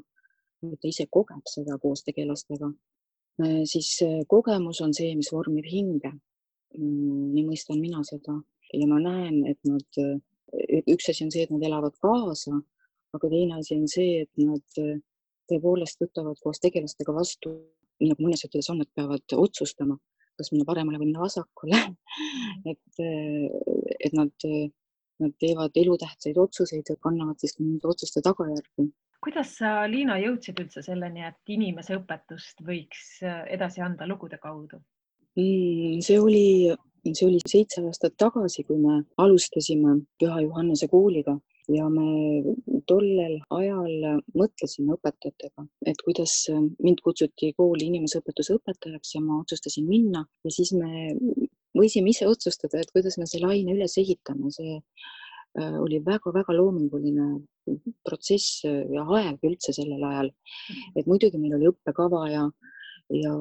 ta 0.71 0.87
ise 0.87 1.05
kogeb 1.11 1.43
seda 1.51 1.75
koos 1.83 2.01
tegelastega. 2.07 2.71
siis 3.73 3.91
kogemus 4.31 4.79
on 4.81 4.95
see, 4.95 5.11
mis 5.19 5.29
vormib 5.35 5.67
hinge 5.67 6.13
nii 6.77 7.45
mõistan 7.47 7.79
mina 7.81 8.03
seda. 8.07 8.37
Ja 8.71 8.87
ma 8.87 8.99
näen, 9.03 9.41
et 9.51 9.59
nad, 9.67 10.01
üks 10.87 11.09
asi 11.11 11.25
on 11.25 11.31
see, 11.33 11.43
et 11.43 11.51
nad 11.51 11.63
elavad 11.67 11.97
kaasa, 12.03 12.55
aga 13.15 13.31
teine 13.31 13.57
asi 13.59 13.75
on 13.75 13.89
see, 13.91 14.21
et 14.23 14.31
nad 14.39 14.79
tõepoolest 15.51 15.99
võtavad 15.99 16.39
koos 16.43 16.61
tegelastega 16.63 17.15
vastu, 17.15 17.51
nii 17.99 18.13
nagu 18.13 18.23
mõnes 18.25 18.45
ütles 18.47 18.69
on, 18.71 18.81
et 18.83 18.91
peavad 18.95 19.35
otsustama, 19.35 19.97
kas 20.39 20.51
minna 20.53 20.65
paremale 20.67 21.01
või 21.01 21.11
minna 21.11 21.25
vasakule. 21.25 21.81
Et, 22.71 22.99
et 23.01 24.13
nad, 24.13 24.43
nad 25.23 25.31
teevad 25.41 25.77
elutähtsaid 25.81 26.37
otsuseid 26.37 26.91
ja 26.91 26.95
kannavad 27.01 27.39
siis 27.41 27.55
nende 27.57 27.87
otsuste 27.89 28.21
tagajärgi. 28.21 28.85
Kuidas 29.25 29.55
sa, 29.57 29.71
Liina, 29.89 30.19
jõudsid 30.21 30.59
üldse 30.61 30.83
selleni, 30.85 31.23
et 31.25 31.53
inimese 31.55 31.97
õpetust 31.97 32.61
võiks 32.67 33.15
edasi 33.25 33.81
anda 33.81 34.05
lugude 34.09 34.37
kaudu? 34.41 34.77
Mm, 35.39 36.01
see 36.03 36.19
oli, 36.19 36.73
see 37.13 37.27
oli 37.27 37.39
seitse 37.47 37.79
aastat 37.87 38.17
tagasi, 38.19 38.65
kui 38.67 38.75
me 38.81 38.97
alustasime 39.23 40.01
Püha 40.19 40.41
Johannese 40.43 40.89
kooliga 40.91 41.37
ja 41.71 41.85
me 41.93 42.43
tollel 42.89 43.37
ajal 43.55 44.19
mõtlesime 44.35 44.97
õpetajatega, 44.97 45.63
et 45.87 46.01
kuidas 46.03 46.33
mind 46.83 46.99
kutsuti 47.05 47.53
kooli 47.55 47.87
inimeseõpetuse 47.87 48.57
õpetajaks 48.57 49.15
ja 49.15 49.21
ma 49.23 49.39
otsustasin 49.39 49.87
minna 49.87 50.25
ja 50.43 50.51
siis 50.51 50.73
me 50.75 51.13
võisime 51.77 52.11
ise 52.11 52.27
otsustada, 52.27 52.81
et 52.81 52.91
kuidas 52.91 53.15
me 53.21 53.27
selle 53.29 53.53
aine 53.53 53.77
üles 53.77 53.95
ehitame, 54.01 54.51
see 54.51 54.75
äh, 54.75 55.77
oli 55.79 56.01
väga-väga 56.03 56.57
loominguline 56.57 57.29
protsess 58.03 58.65
ja 58.65 59.05
aeg 59.19 59.47
üldse 59.47 59.71
sellel 59.77 60.03
ajal. 60.09 60.33
et 60.95 61.07
muidugi 61.07 61.39
meil 61.39 61.55
oli 61.55 61.71
õppekava 61.71 62.25
ja 62.33 62.49
ja, 63.13 63.33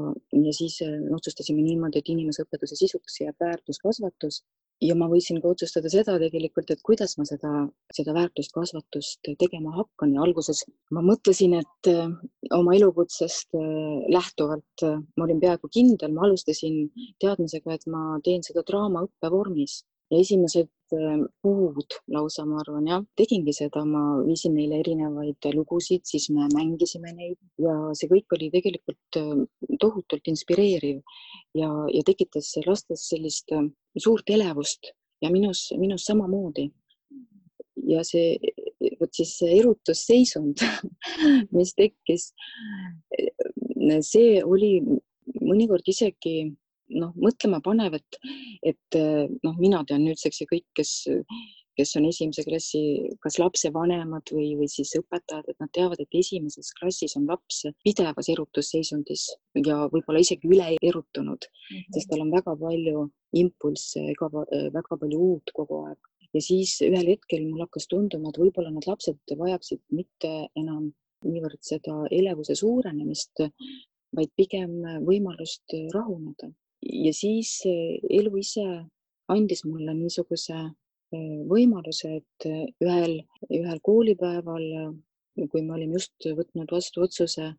ja 0.47 0.53
siis 0.57 0.81
äh, 0.87 0.97
otsustasime 1.15 1.62
niimoodi, 1.65 2.00
et 2.00 2.11
inimeseõpetuse 2.12 2.79
sisuks 2.79 3.21
jääb 3.23 3.39
väärtuskasvatus. 3.45 4.43
Ja 4.81 4.95
ma 4.97 5.11
võisin 5.12 5.43
ka 5.43 5.50
otsustada 5.53 5.91
seda 5.93 6.15
tegelikult, 6.23 6.71
et 6.73 6.81
kuidas 6.81 7.19
ma 7.19 7.27
seda, 7.29 7.50
seda 7.93 8.15
väärtuskasvatust 8.17 9.29
tegema 9.43 9.75
hakkan. 9.77 10.15
Ja 10.17 10.25
alguses 10.25 10.62
ma 10.97 11.03
mõtlesin, 11.05 11.59
et 11.61 11.91
äh, 11.93 12.09
oma 12.57 12.75
elukutsest 12.79 13.59
äh, 13.61 14.00
lähtuvalt 14.17 14.87
ma 14.89 15.27
olin 15.27 15.43
peaaegu 15.43 15.69
kindel, 15.73 16.17
ma 16.17 16.25
alustasin 16.29 16.87
teadmisega, 17.21 17.77
et 17.77 17.87
ma 17.93 18.17
teen 18.25 18.47
seda 18.47 18.65
draamaõppe 18.67 19.33
vormis 19.33 19.83
esimesed 20.11 20.69
äh, 20.95 21.19
kuud 21.45 21.97
lausa, 22.11 22.45
ma 22.49 22.61
arvan, 22.62 22.88
jah, 22.90 23.02
tegingi 23.19 23.55
seda, 23.55 23.85
ma 23.87 24.02
viisin 24.26 24.57
neile 24.59 24.81
erinevaid 24.83 25.50
lugusid, 25.55 26.02
siis 26.09 26.29
me 26.35 26.49
mängisime 26.55 27.12
neid 27.14 27.38
ja 27.62 27.76
see 27.99 28.11
kõik 28.11 28.37
oli 28.37 28.50
tegelikult 28.55 29.21
äh, 29.21 29.45
tohutult 29.83 30.31
inspireeriv 30.33 31.00
ja, 31.59 31.71
ja 31.95 32.02
tekitas 32.07 32.52
lastes 32.67 33.07
sellist 33.12 33.55
äh, 33.55 33.69
suurt 33.99 34.31
elevust 34.31 34.93
ja 35.23 35.31
minus, 35.31 35.69
minus 35.79 36.07
samamoodi. 36.09 36.71
ja 37.90 38.02
see, 38.05 38.37
vot 39.00 39.14
siis 39.14 39.37
see 39.38 39.55
erutusseisund, 39.61 40.61
mis 41.57 41.73
tekkis, 41.79 42.33
see 44.05 44.43
oli 44.45 44.75
mõnikord 45.40 45.87
isegi 45.88 46.50
noh, 46.90 47.14
mõtlema 47.16 47.61
panev, 47.64 47.97
et, 47.99 48.20
et 48.66 49.00
noh, 49.44 49.56
mina 49.59 49.82
tean 49.88 50.04
nüüdseks 50.04 50.42
ja 50.42 50.49
kõik, 50.50 50.66
kes, 50.76 50.92
kes 51.78 51.94
on 51.99 52.06
esimese 52.09 52.44
klassi, 52.47 52.82
kas 53.25 53.38
lapsevanemad 53.40 54.32
või, 54.35 54.52
või 54.59 54.68
siis 54.73 54.92
õpetajad, 54.99 55.49
et 55.49 55.59
nad 55.62 55.73
teavad, 55.76 56.02
et 56.02 56.18
esimeses 56.20 56.73
klassis 56.78 57.16
on 57.20 57.26
laps 57.30 57.62
pidevas 57.87 58.30
erutusseisundis 58.32 59.26
ja 59.66 59.80
võib-olla 59.92 60.23
isegi 60.25 60.50
üle 60.50 60.70
erutunud 60.76 61.47
mm, 61.49 61.75
-hmm. 61.75 61.90
sest 61.97 62.11
tal 62.12 62.25
on 62.26 62.32
väga 62.35 62.56
palju 62.62 63.09
impulsse, 63.40 64.06
väga 64.78 65.02
palju 65.02 65.26
uut 65.30 65.52
kogu 65.56 65.85
aeg. 65.88 66.00
ja 66.35 66.40
siis 66.44 66.76
ühel 66.87 67.12
hetkel 67.14 67.47
mul 67.49 67.64
hakkas 67.66 67.88
tunduma, 67.90 68.30
et 68.30 68.42
võib-olla 68.42 68.73
need 68.75 68.87
lapsed 68.90 69.37
vajaksid 69.44 69.82
mitte 69.90 70.32
enam 70.56 70.90
niivõrd 71.25 71.61
seda 71.61 71.94
elevuse 72.11 72.54
suurenemist, 72.56 73.42
vaid 74.16 74.30
pigem 74.37 74.78
võimalust 75.06 75.75
rahuneda 75.94 76.49
ja 76.82 77.12
siis 77.14 77.60
elu 77.66 78.37
ise 78.40 78.66
andis 79.30 79.64
mulle 79.64 79.94
niisuguse 79.94 80.56
eh, 80.58 81.38
võimaluse, 81.50 82.16
et 82.20 82.49
eh, 82.49 82.66
ühel, 82.84 83.20
ühel 83.50 83.80
koolipäeval, 83.87 84.66
kui 85.50 85.62
me 85.62 85.76
olime 85.76 85.99
just 85.99 86.26
võtnud 86.37 86.72
vastu 86.72 87.04
otsuse 87.06 87.52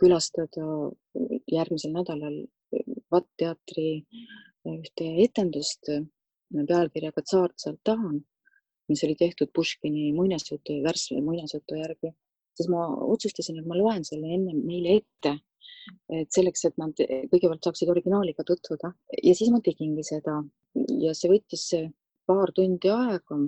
külastada 0.00 0.64
järgmisel 1.52 1.92
nädalal 1.94 2.40
Vatt 3.10 3.26
teatri 3.40 4.04
ühte 4.70 5.06
etendust 5.24 5.88
pealkirjaga 6.68 7.22
Tsaart 7.24 7.56
sealt 7.58 7.80
tahan, 7.84 8.20
mis 8.90 9.02
oli 9.06 9.16
tehtud 9.18 9.50
Puškini 9.54 10.12
muinasjutu, 10.14 10.76
värske 10.84 11.18
muinasjutu 11.26 11.80
järgi, 11.80 12.12
siis 12.60 12.68
ma 12.72 12.84
otsustasin, 13.10 13.58
et 13.58 13.68
ma 13.68 13.78
loen 13.78 14.04
selle 14.06 14.28
ennem 14.36 14.60
neile 14.68 15.00
ette 15.00 15.38
et 16.12 16.34
selleks, 16.34 16.66
et 16.68 16.76
nad 16.80 16.92
kõigepealt 17.32 17.66
saaksid 17.66 17.90
originaaliga 17.92 18.44
tutvuda. 18.46 18.92
Ja 19.24 19.34
siis 19.36 19.50
ma 19.54 19.62
tegingi 19.64 20.04
seda. 20.06 20.40
Ja 21.02 21.14
see 21.16 21.32
võttis 21.32 21.64
paar 22.28 22.52
tundi 22.54 22.92
aega, 22.92 23.38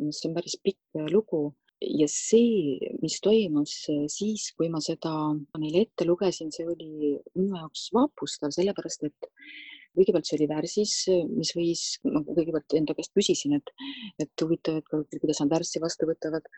mis 0.00 0.22
on 0.28 0.36
päris 0.36 0.56
pikk 0.64 1.04
lugu. 1.12 1.46
Ja 1.84 2.06
see, 2.08 2.78
mis 3.02 3.18
toimus 3.20 3.74
siis, 4.12 4.46
kui 4.56 4.70
ma 4.72 4.80
seda 4.80 5.12
neile 5.60 5.84
ette 5.84 6.06
lugesin, 6.08 6.52
see 6.54 6.64
oli 6.70 7.16
minu 7.34 7.58
jaoks 7.58 7.90
vapustav, 7.92 8.54
sellepärast 8.54 9.04
et 9.10 9.28
kõigepealt 9.94 10.28
see 10.28 10.38
oli 10.38 10.48
värsis, 10.50 10.94
mis 11.30 11.52
võis, 11.56 11.82
ma 12.08 12.22
kõigepealt 12.26 12.76
enda 12.78 12.96
käest 12.98 13.14
küsisin, 13.16 13.56
et, 13.58 13.74
et 14.22 14.44
huvitav, 14.44 14.80
et 14.82 15.20
kuidas 15.20 15.42
nad 15.42 15.52
värssi 15.54 15.82
vastu 15.82 16.08
võtavad, 16.10 16.48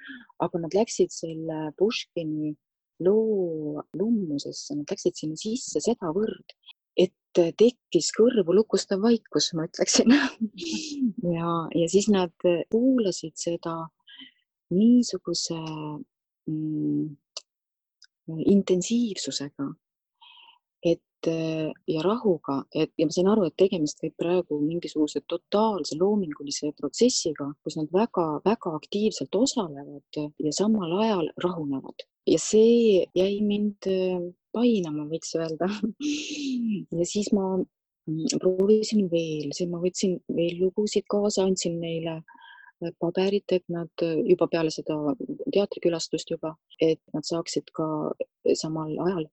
aga 0.45 0.63
nad 0.63 0.77
läksid 0.77 1.13
selle 1.15 1.71
Puškini 1.79 2.55
loo 3.05 3.83
lummusesse, 3.99 4.77
nad 4.79 4.93
läksid 4.93 5.19
sinna 5.21 5.37
sisse 5.41 5.83
sedavõrd, 5.85 6.57
et 6.97 7.43
tekkis 7.61 8.09
kõrvu 8.17 8.55
lukustav 8.57 9.03
vaikus, 9.05 9.53
ma 9.57 9.69
ütleksin. 9.69 10.13
Ja, 11.27 11.67
ja 11.75 11.87
siis 11.91 12.07
nad 12.13 12.45
kuulasid 12.71 13.35
seda 13.41 13.73
niisuguse 14.71 15.57
mm, 16.47 17.09
intensiivsusega, 18.53 19.67
ja 21.27 22.03
rahuga, 22.05 22.61
et 22.75 22.93
ja 22.99 23.07
ma 23.07 23.15
sain 23.15 23.29
aru, 23.31 23.47
et 23.49 23.57
tegemist 23.59 24.01
käib 24.03 24.15
praegu 24.21 24.59
mingisuguse 24.63 25.23
totaalse 25.29 25.97
loomingulise 25.99 26.73
protsessiga, 26.79 27.49
kus 27.65 27.79
nad 27.79 27.89
väga-väga 27.95 28.75
aktiivselt 28.79 29.35
osalevad 29.35 30.21
ja 30.21 30.53
samal 30.55 30.93
ajal 31.01 31.31
rahunevad. 31.43 32.07
Ja 32.27 32.39
see 32.43 33.07
jäi 33.15 33.41
mind 33.47 33.87
äh, 33.91 34.23
painama, 34.55 35.07
võiks 35.11 35.35
öelda. 35.39 35.69
Ja 36.97 37.07
siis 37.07 37.31
ma 37.35 37.57
mm, 37.57 38.41
proovisin 38.43 39.07
veel, 39.11 39.53
siis 39.55 39.71
ma 39.71 39.79
võtsin 39.83 40.19
veel 40.35 40.59
lugusid 40.61 41.07
kaasa, 41.11 41.47
andsin 41.47 41.79
neile 41.83 42.19
äh, 42.19 42.93
paberit, 43.03 43.47
et 43.55 43.65
nad 43.73 43.91
äh, 44.05 44.19
juba 44.27 44.51
peale 44.51 44.75
seda 44.75 44.99
teatrikülastust 45.55 46.35
juba, 46.35 46.57
et 46.83 47.01
nad 47.15 47.27
saaksid 47.27 47.71
ka 47.75 47.89
samal 48.59 48.95
ajal 49.07 49.27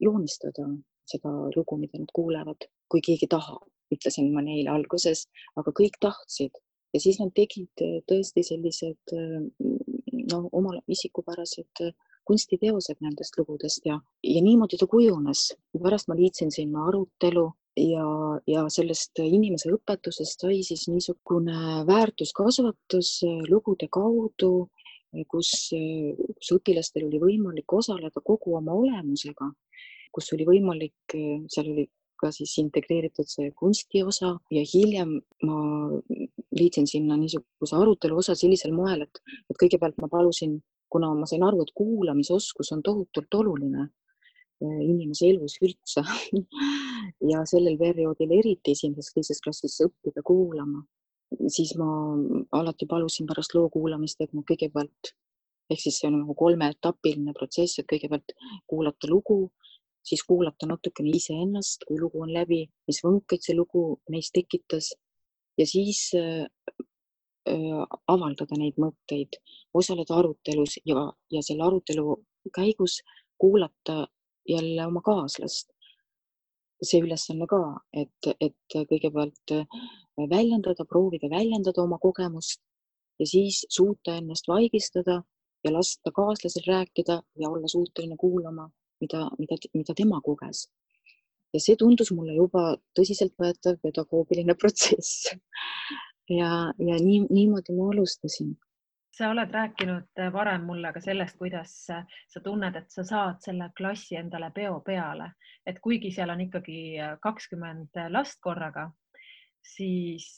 joonistada 0.00 0.66
seda 1.10 1.30
lugu, 1.56 1.76
mida 1.78 1.98
nad 1.98 2.10
kuulevad, 2.14 2.66
kui 2.90 3.02
keegi 3.04 3.26
tahab, 3.30 3.64
ütlesin 3.94 4.30
ma 4.34 4.42
neile 4.46 4.70
alguses, 4.70 5.26
aga 5.58 5.72
kõik 5.74 5.98
tahtsid 6.02 6.58
ja 6.94 7.00
siis 7.02 7.18
nad 7.22 7.32
tegid 7.34 7.82
äh, 7.84 7.98
tõesti 8.10 8.44
sellised 8.46 9.14
noh, 10.30 10.46
oma 10.52 10.76
isikupärased 10.90 11.90
kunstiteosed 12.30 13.00
nendest 13.02 13.38
lugudest 13.38 13.86
ja, 13.88 13.96
ja 14.22 14.42
niimoodi 14.44 14.78
ta 14.78 14.86
kujunes. 14.90 15.50
pärast 15.82 16.08
ma 16.08 16.14
liitsin 16.18 16.52
sinna 16.54 16.86
arutelu 16.88 17.46
ja, 17.76 18.06
ja 18.46 18.66
sellest 18.68 19.18
inimese 19.24 19.72
õpetusest 19.74 20.44
sai 20.44 20.60
siis 20.66 20.86
niisugune 20.90 21.84
väärtuskasvatus 21.88 23.12
lugude 23.48 23.88
kaudu, 23.90 24.68
kus, 25.28 25.50
kus 26.36 26.52
õpilastel 26.56 27.06
oli 27.08 27.20
võimalik 27.22 27.72
osaleda 27.72 28.22
kogu 28.24 28.56
oma 28.58 28.76
olemusega, 28.78 29.50
kus 30.14 30.32
oli 30.36 30.46
võimalik, 30.48 31.16
seal 31.50 31.72
oli 31.72 31.86
ka 32.20 32.30
siis 32.34 32.52
integreeritud 32.60 33.28
see 33.30 33.52
kunsti 33.56 34.02
osa 34.04 34.34
ja 34.52 34.62
hiljem 34.72 35.14
ma 35.46 35.60
liitsin 36.56 36.88
sinna 36.90 37.16
niisuguse 37.20 37.78
arutelu 37.78 38.18
osa 38.22 38.36
sellisel 38.36 38.74
moel, 38.76 39.06
et, 39.06 39.22
et 39.48 39.58
kõigepealt 39.62 39.96
ma 40.02 40.10
palusin, 40.12 40.58
kuna 40.92 41.12
ma 41.16 41.28
sain 41.30 41.44
aru, 41.46 41.64
et 41.64 41.72
kuulamisoskus 41.76 42.72
on 42.76 42.84
tohutult 42.86 43.38
oluline 43.40 43.86
eh, 43.86 44.80
inimese 44.84 45.30
elus 45.30 45.56
üldse 45.64 46.04
ja 47.32 47.44
sellel 47.48 47.78
perioodil 47.80 48.36
eriti 48.40 48.76
esimeses-teises 48.76 49.40
klassis 49.44 49.78
õppida 49.86 50.24
kuulama, 50.26 50.84
siis 51.48 51.74
ma 51.78 51.88
alati 52.58 52.86
palusin 52.90 53.26
pärast 53.26 53.54
loo 53.54 53.68
kuulamist, 53.70 54.20
et 54.20 54.32
ma 54.34 54.42
kõigepealt 54.46 55.14
ehk 55.70 55.80
siis 55.80 56.00
see 56.00 56.08
on 56.10 56.18
nagu 56.18 56.34
kolmeetapiline 56.38 57.34
protsess, 57.36 57.78
et 57.78 57.88
kõigepealt 57.90 58.34
kuulata 58.70 59.10
lugu, 59.10 59.38
siis 60.06 60.22
kuulata 60.26 60.66
natukene 60.66 61.12
iseennast, 61.14 61.84
kui 61.88 62.00
lugu 62.00 62.24
on 62.24 62.32
läbi, 62.34 62.64
mis 62.88 63.00
võnkeid 63.04 63.44
see 63.46 63.56
lugu 63.56 63.84
neis 64.10 64.32
tekitas 64.34 64.90
ja 65.60 65.66
siis 65.68 66.08
äh, 66.18 66.46
äh, 67.48 67.82
avaldada 68.08 68.58
neid 68.58 68.80
mõtteid, 68.82 69.38
osaleda 69.74 70.18
arutelus 70.18 70.78
ja, 70.88 71.06
ja 71.30 71.44
selle 71.46 71.66
arutelu 71.68 72.16
käigus 72.56 73.00
kuulata 73.40 74.06
jälle 74.48 74.86
oma 74.86 75.02
kaaslast. 75.04 75.70
See 76.82 77.02
ülesanne 77.04 77.46
ka, 77.50 77.60
et, 77.92 78.30
et 78.40 78.76
kõigepealt 78.90 79.54
äh, 79.56 79.80
väljendada, 80.30 80.86
proovida 80.88 81.30
väljendada 81.32 81.82
oma 81.82 81.98
kogemust 82.02 82.60
ja 83.20 83.26
siis 83.28 83.64
suuta 83.68 84.16
ennast 84.16 84.48
vaigistada 84.48 85.20
ja 85.64 85.72
lasta 85.72 86.12
kaaslasel 86.16 86.64
rääkida 86.66 87.20
ja 87.36 87.50
olla 87.50 87.68
suuteline 87.68 88.16
kuulama, 88.16 88.70
mida, 89.00 89.26
mida, 89.38 89.60
mida 89.74 89.94
tema 89.96 90.20
koges 90.24 90.68
ja 91.54 91.60
see 91.62 91.76
tundus 91.78 92.12
mulle 92.14 92.36
juba 92.36 92.64
tõsiseltvõetav 92.98 93.80
pedagoogiline 93.84 94.56
protsess. 94.60 95.30
ja, 96.30 96.50
ja 96.78 96.98
nii, 97.02 97.24
niimoodi 97.30 97.76
ma 97.76 97.90
alustasin. 97.94 98.54
Sa 99.20 99.28
oled 99.34 99.52
rääkinud 99.52 100.20
varem 100.32 100.64
mulle 100.64 100.92
ka 100.96 101.00
sellest, 101.04 101.36
kuidas 101.38 101.74
sa 101.86 102.42
tunned, 102.44 102.76
et 102.76 102.88
sa 102.90 103.04
saad 103.04 103.42
selle 103.44 103.68
klassi 103.76 104.16
endale 104.16 104.48
peo 104.56 104.78
peale, 104.86 105.26
et 105.66 105.80
kuigi 105.84 106.12
seal 106.14 106.32
on 106.32 106.40
ikkagi 106.46 106.80
kakskümmend 107.22 108.00
last 108.08 108.40
korraga, 108.40 108.88
siis, 109.60 110.30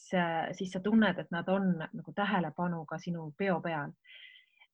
siis 0.59 0.75
sa 0.75 0.83
tunned, 0.83 1.19
et 1.19 1.31
nad 1.31 1.49
on 1.49 1.77
nagu 1.79 2.15
tähelepanuga 2.17 2.99
sinu 2.99 3.31
peo 3.39 3.61
peal. 3.63 3.95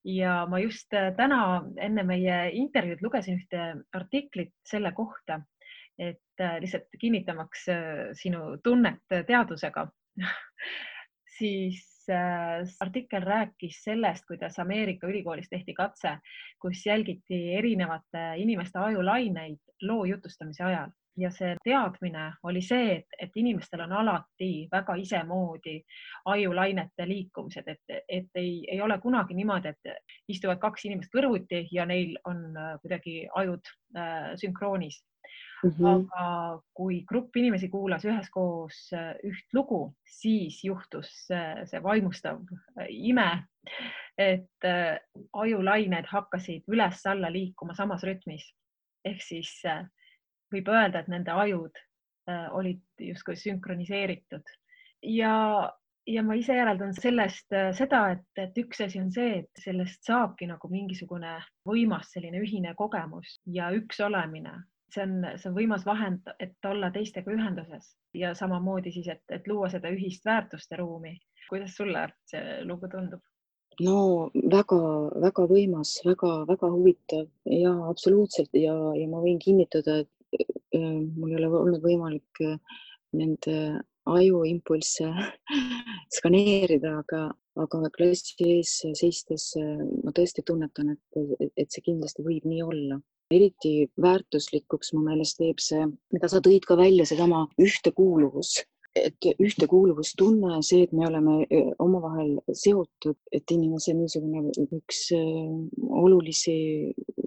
Ja 0.08 0.46
ma 0.48 0.60
just 0.62 0.94
täna 1.16 1.40
enne 1.84 2.02
meie 2.06 2.38
intervjuud 2.56 3.02
lugesin 3.04 3.36
ühte 3.42 3.64
artiklit 3.92 4.54
selle 4.64 4.92
kohta, 4.96 5.42
et 5.98 6.40
äh, 6.40 6.56
lihtsalt 6.62 6.88
kinnitamaks 7.00 7.68
äh, 7.68 8.02
sinu 8.16 8.56
tunnet 8.64 9.02
teadusega. 9.26 9.88
Siis 11.38 11.82
äh, 11.82 11.97
artikkel 12.80 13.22
rääkis 13.22 13.82
sellest, 13.84 14.26
kuidas 14.28 14.58
Ameerika 14.58 15.06
ülikoolis 15.06 15.48
tehti 15.50 15.74
katse, 15.74 16.16
kus 16.60 16.86
jälgiti 16.86 17.54
erinevate 17.54 18.32
inimeste 18.36 18.78
ajulaineid 18.78 19.58
loo 19.82 20.04
jutustamise 20.04 20.64
ajal. 20.64 20.90
Ja 21.18 21.32
see 21.34 21.56
teadmine 21.66 22.28
oli 22.46 22.60
see, 22.62 22.92
et, 23.00 23.16
et 23.18 23.34
inimestel 23.34 23.80
on 23.82 23.92
alati 23.92 24.68
väga 24.70 24.94
isemoodi 25.02 25.80
ajulainete 26.30 27.06
liikumised, 27.08 27.66
et, 27.66 27.96
et 28.08 28.38
ei, 28.38 28.52
ei 28.70 28.78
ole 28.80 29.00
kunagi 29.02 29.34
niimoodi, 29.34 29.72
et 29.74 30.30
istuvad 30.30 30.60
kaks 30.62 30.86
inimest 30.86 31.10
kõrvuti 31.10 31.64
ja 31.74 31.86
neil 31.90 32.14
on 32.30 32.44
kuidagi 32.84 33.24
ajud 33.34 33.72
äh, 33.98 34.30
sünkroonis 34.38 35.02
Mm 35.64 35.70
-hmm. 35.70 36.06
aga 36.12 36.62
kui 36.74 37.00
grupp 37.08 37.36
inimesi 37.36 37.68
kuulas 37.68 38.04
üheskoos 38.04 38.92
äh, 38.92 39.14
üht 39.26 39.54
lugu, 39.54 39.94
siis 40.06 40.60
juhtus 40.64 41.10
see 41.26 41.82
vaimustav 41.82 42.38
äh, 42.78 42.86
ime, 42.88 43.44
et 44.18 44.64
äh, 44.64 44.98
ajulained 45.32 46.06
hakkasid 46.06 46.62
üles-alla 46.68 47.32
liikuma 47.32 47.74
samas 47.74 48.06
rütmis. 48.06 48.54
ehk 49.04 49.22
siis 49.22 49.50
võib 50.52 50.68
öelda, 50.68 51.00
et 51.00 51.08
nende 51.08 51.30
ajud 51.30 51.76
olid 52.50 52.82
justkui 53.00 53.36
sünkroniseeritud 53.36 54.50
ja, 55.02 55.72
ja 56.06 56.22
ma 56.22 56.34
ise 56.34 56.54
järeldan 56.54 56.94
sellest 56.94 57.54
seda, 57.78 58.00
et, 58.10 58.26
et 58.36 58.58
üks 58.58 58.82
asi 58.84 59.00
on 59.00 59.12
see, 59.12 59.38
et 59.38 59.62
sellest 59.64 60.02
saabki 60.04 60.46
nagu 60.46 60.68
mingisugune 60.68 61.38
võimas 61.64 62.10
selline 62.12 62.42
ühine 62.42 62.74
kogemus 62.74 63.38
ja 63.46 63.70
üks 63.70 64.00
olemine 64.00 64.58
see 64.94 65.04
on, 65.04 65.16
see 65.36 65.50
on 65.50 65.56
võimas 65.56 65.84
vahend, 65.86 66.28
et 66.40 66.68
olla 66.68 66.90
teistega 66.94 67.32
ühenduses 67.32 67.92
ja 68.16 68.34
samamoodi 68.36 68.92
siis, 68.92 69.08
et, 69.12 69.24
et 69.32 69.48
luua 69.48 69.70
seda 69.72 69.90
ühist 69.94 70.24
väärtuste 70.28 70.78
ruumi. 70.80 71.18
kuidas 71.48 71.76
sulle 71.76 72.08
see 72.28 72.62
lugu 72.64 72.88
tundub? 72.92 73.20
no 73.84 74.30
väga-väga 74.34 75.46
võimas 75.50 75.98
väga,, 76.04 76.32
väga-väga 76.48 76.70
huvitav 76.74 77.26
ja 77.52 77.72
absoluutselt 77.88 78.54
ja, 78.58 78.74
ja 78.98 79.08
ma 79.08 79.22
võin 79.22 79.38
kinnitada, 79.42 80.00
et 80.02 80.48
äh, 80.76 80.98
mul 81.16 81.32
ei 81.32 81.38
ole 81.40 81.52
olnud 81.62 81.84
võimalik 81.84 82.42
äh, 82.44 82.58
nende 83.16 83.58
ajuimpulsse 84.08 85.08
skaneerida, 86.16 86.98
aga, 87.04 87.28
aga 87.60 87.92
klassi 87.94 88.50
ees 88.56 88.74
seistes 88.98 89.52
äh, 89.60 89.84
ma 90.04 90.14
tõesti 90.16 90.44
tunnetan, 90.46 90.96
et, 90.96 91.52
et 91.56 91.68
see 91.70 91.84
kindlasti 91.84 92.24
võib 92.26 92.48
nii 92.48 92.64
olla 92.66 93.00
eriti 93.30 93.90
väärtuslikuks 94.00 94.94
mu 94.94 95.04
meelest 95.04 95.38
teeb 95.40 95.60
see, 95.62 95.84
mida 96.14 96.30
sa 96.32 96.40
tõid 96.44 96.66
ka 96.68 96.76
välja, 96.80 97.04
seesama 97.08 97.44
ühtekuuluvus, 97.60 98.54
et 98.98 99.28
ühtekuuluvustunne, 99.30 100.58
see, 100.66 100.86
et 100.86 100.94
me 100.96 101.06
oleme 101.06 101.64
omavahel 101.84 102.38
seotud, 102.56 103.18
et 103.32 103.54
inimese 103.54 103.94
niisugune 103.94 104.48
üks 104.80 105.02
olulisi 106.04 106.56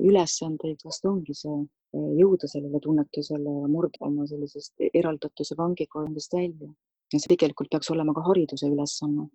ülesandeid 0.02 0.82
vast 0.88 1.06
ongi 1.06 1.38
see 1.38 1.60
jõuda 1.94 2.50
sellele 2.50 2.82
tunnetusele 2.84 3.58
ja 3.62 3.70
murda 3.70 4.08
oma 4.08 4.26
sellisest 4.28 4.90
eraldatuse 4.94 5.58
vangikondist 5.60 6.34
välja. 6.34 6.72
ja 7.12 7.20
see 7.20 7.34
tegelikult 7.34 7.70
peaks 7.72 7.90
olema 7.92 8.14
ka 8.16 8.24
hariduse 8.24 8.70
ülesanne 8.72 9.28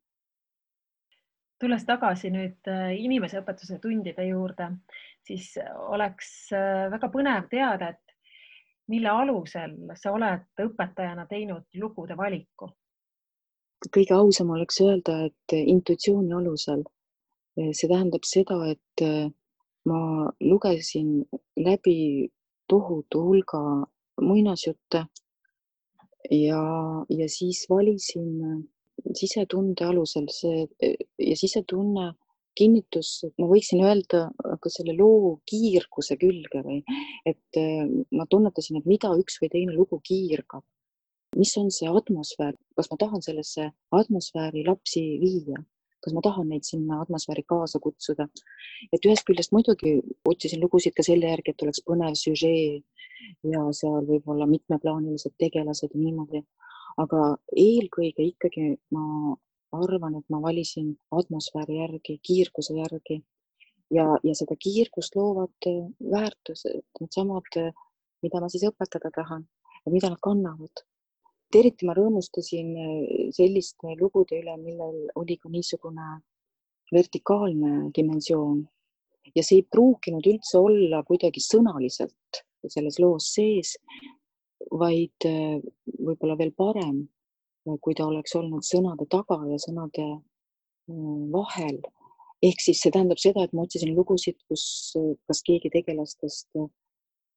tulles 1.60 1.84
tagasi 1.88 2.30
nüüd 2.30 2.68
inimeseõpetuse 3.00 3.78
tundide 3.82 4.26
juurde, 4.28 4.70
siis 5.26 5.54
oleks 5.88 6.32
äh, 6.54 6.86
väga 6.92 7.10
põnev 7.12 7.48
teada, 7.50 7.90
et 7.94 8.16
mille 8.92 9.10
alusel 9.10 9.74
sa 9.98 10.12
oled 10.14 10.66
õpetajana 10.66 11.26
teinud 11.30 11.66
lugude 11.80 12.16
valiku? 12.18 12.70
kõige 13.92 14.14
ausam 14.16 14.50
oleks 14.54 14.80
öelda, 14.80 15.26
et 15.28 15.52
intuitsiooni 15.56 16.32
alusel. 16.34 16.82
see 17.56 17.88
tähendab 17.88 18.24
seda, 18.28 18.56
et 18.72 19.02
äh, 19.04 19.28
ma 19.86 20.30
lugesin 20.40 21.24
läbi 21.56 22.28
tohutu 22.68 23.22
hulga 23.22 23.60
muinasjutte 24.20 25.04
ja, 26.30 26.62
ja 27.08 27.28
siis 27.28 27.66
valisin 27.70 28.66
sisetunde 29.14 29.84
alusel 29.86 30.26
see 30.32 30.66
ja 30.82 31.36
sisetunne 31.38 32.12
kinnitus, 32.56 33.10
ma 33.40 33.48
võiksin 33.50 33.82
öelda 33.84 34.22
ka 34.62 34.72
selle 34.72 34.96
loo 34.96 35.36
kiirguse 35.50 36.16
külge 36.20 36.62
või 36.64 36.80
et 37.28 37.60
äh, 37.60 37.84
ma 38.16 38.26
tunnetasin, 38.30 38.80
et 38.80 38.88
mida 38.88 39.12
üks 39.20 39.38
või 39.42 39.52
teine 39.52 39.76
lugu 39.76 40.00
kiirgab. 40.04 40.64
mis 41.36 41.52
on 41.60 41.70
see 41.70 41.88
atmosfäär, 41.90 42.54
kas 42.76 42.88
ma 42.90 42.96
tahan 42.96 43.22
sellesse 43.22 43.66
atmosfääri 43.92 44.62
lapsi 44.64 45.02
viia, 45.20 45.58
kas 46.00 46.14
ma 46.16 46.22
tahan 46.24 46.48
neid 46.48 46.64
sinna 46.64 47.02
atmosfääri 47.02 47.44
kaasa 47.52 47.78
kutsuda. 47.82 48.28
et 48.92 49.08
ühest 49.08 49.26
küljest 49.28 49.52
muidugi 49.52 50.00
otsisin 50.24 50.62
lugusid 50.64 50.96
ka 50.96 51.02
selle 51.02 51.28
järgi, 51.32 51.52
et 51.52 51.62
oleks 51.66 51.82
põnev 51.88 52.16
süžee 52.16 52.80
ja 53.52 53.64
seal 53.80 54.06
võib-olla 54.08 54.46
mitmeplaanilised 54.46 55.36
tegelased 55.38 55.92
ja 55.92 56.00
niimoodi. 56.00 56.42
Aga 57.02 57.22
eelkõige 57.56 58.24
ikkagi 58.32 58.76
ma 58.94 59.36
arvan, 59.76 60.16
et 60.16 60.28
ma 60.32 60.40
valisin 60.42 60.94
atmosfääri 61.12 61.80
järgi, 61.80 62.18
kiirguse 62.22 62.76
järgi. 62.78 63.22
Ja, 63.94 64.16
ja 64.26 64.32
seda 64.34 64.56
kiirgust 64.58 65.14
loovad 65.14 65.68
äh, 65.70 65.84
väärtused, 66.10 66.82
needsamad 67.00 67.58
äh, 67.60 67.68
mida 68.24 68.40
ma 68.42 68.48
siis 68.50 68.66
õpetada 68.66 69.12
tahan 69.14 69.44
ja 69.84 69.92
mida 69.94 70.10
nad 70.10 70.22
kannavad. 70.22 70.84
eriti 71.56 71.86
ma 71.86 71.94
rõõmustasin 71.96 72.72
äh, 72.76 72.94
selliste 73.32 73.94
lugude 74.00 74.40
üle, 74.40 74.56
millel 74.60 75.06
oli 75.14 75.36
ka 75.38 75.48
niisugune 75.48 76.08
vertikaalne 76.92 77.92
dimensioon. 77.96 78.64
Ja 79.34 79.42
see 79.42 79.60
ei 79.60 79.68
pruukinud 79.70 80.26
üldse 80.26 80.58
olla 80.58 81.02
kuidagi 81.06 81.40
sõnaliselt 81.42 82.42
selles 82.66 82.98
loos 82.98 83.30
sees, 83.34 83.76
vaid 84.70 85.28
äh, 85.28 85.58
võib-olla 85.98 86.38
veel 86.38 86.52
parem, 86.56 87.04
kui 87.82 87.96
ta 87.98 88.06
oleks 88.06 88.36
olnud 88.38 88.62
sõnade 88.62 89.08
taga 89.10 89.40
ja 89.50 89.56
sõnade 89.58 90.04
vahel 91.32 91.80
ehk 92.44 92.60
siis 92.62 92.80
see 92.82 92.92
tähendab 92.94 93.20
seda, 93.20 93.44
et 93.44 93.54
ma 93.56 93.64
otsisin 93.66 93.94
lugusid, 93.96 94.38
kus 94.50 94.94
kas 95.28 95.42
keegi 95.46 95.70
tegelastest 95.72 96.58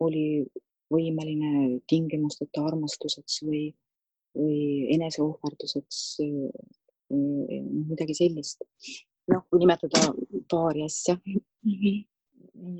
oli 0.03 0.45
võimeline 0.93 1.79
tingimusteta 1.89 2.65
armastuseks 2.69 3.43
või, 3.45 3.67
või 4.37 4.89
eneseohverduseks, 4.95 6.01
midagi 7.11 8.17
sellist. 8.17 8.65
noh, 9.29 9.43
kui 9.49 9.61
nimetada 9.61 10.09
paari 10.49 10.83
asja. 10.87 11.19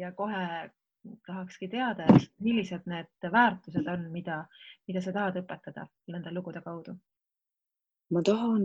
ja 0.02 0.12
kohe 0.18 0.46
tahakski 1.28 1.70
teada, 1.72 2.08
millised 2.44 2.88
need 2.90 3.32
väärtused 3.32 3.88
on, 3.88 4.10
mida, 4.12 4.44
mida 4.88 5.02
sa 5.02 5.14
tahad 5.16 5.40
õpetada 5.44 5.88
nende 6.08 6.34
lugude 6.36 6.62
kaudu? 6.66 6.98
ma 8.10 8.22
tahan 8.26 8.64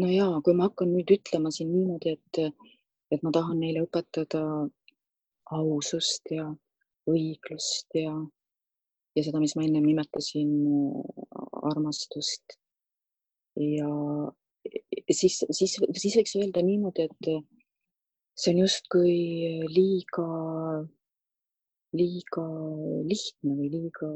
no 0.00 0.08
ja 0.08 0.26
kui 0.44 0.54
ma 0.56 0.68
hakkan 0.68 0.92
nüüd 0.94 1.12
ütlema 1.16 1.52
siin 1.54 1.70
niimoodi, 1.74 2.16
et, 2.16 2.62
et 3.12 3.22
ma 3.26 3.32
tahan 3.34 3.60
neile 3.60 3.84
õpetada 3.84 4.42
ausust 5.58 6.30
ja 6.34 6.48
õiglust 7.10 7.98
ja, 7.98 8.14
ja 9.16 9.24
seda, 9.26 9.42
mis 9.42 9.56
ma 9.58 9.66
ennem 9.66 9.86
nimetasin, 9.86 10.50
armastust. 11.70 12.56
ja 13.60 13.90
siis, 15.10 15.40
siis, 15.50 15.76
siis 15.76 16.16
võiks 16.20 16.36
öelda 16.38 16.64
niimoodi, 16.64 17.08
et 17.08 17.32
see 18.40 18.54
on 18.54 18.60
justkui 18.62 19.16
liiga, 19.68 20.26
liiga 21.92 22.44
lihtne 23.10 23.56
või 23.58 23.68
liiga 23.74 24.08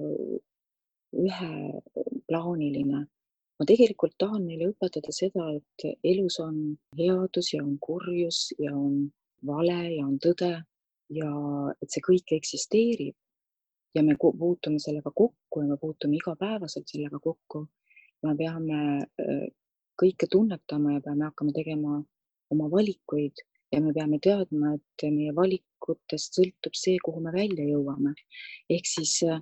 üheplaaniline. 1.24 3.02
Ma 3.54 3.66
tegelikult 3.68 4.16
tahan 4.18 4.46
neile 4.48 4.70
õpetada 4.72 5.12
seda, 5.14 5.50
et 5.58 5.84
elus 6.02 6.40
on 6.42 6.56
headus 6.98 7.52
ja 7.52 7.60
on 7.62 7.76
kurjus 7.78 8.48
ja 8.58 8.72
on 8.74 9.04
vale 9.46 9.78
ja 9.92 10.06
on 10.06 10.16
tõde 10.18 10.54
ja 11.18 11.30
et 11.76 11.92
see 11.92 12.02
kõik 12.08 12.34
eksisteerib. 12.38 13.14
Ja 13.94 14.02
me 14.02 14.16
puutume 14.18 14.80
sellega 14.82 15.12
kokku 15.14 15.62
ja 15.62 15.68
me 15.68 15.76
puutume 15.78 16.16
igapäevaselt 16.18 16.88
sellega 16.90 17.20
kokku. 17.22 17.68
me 18.24 18.32
peame 18.36 18.78
äh, 19.04 19.46
kõike 20.00 20.26
tunnetama 20.32 20.94
ja 20.94 21.00
peame 21.04 21.26
hakkama 21.28 21.52
tegema 21.52 21.98
oma 22.50 22.70
valikuid 22.72 23.42
ja 23.72 23.80
me 23.80 23.92
peame 23.92 24.18
teadma, 24.22 24.74
et 24.74 25.06
meie 25.10 25.32
valikutest 25.34 26.38
sõltub 26.38 26.76
see, 26.78 26.98
kuhu 27.04 27.20
me 27.20 27.32
välja 27.32 27.64
jõuame. 27.64 28.14
ehk 28.70 28.86
siis 28.86 29.16
äh, 29.28 29.40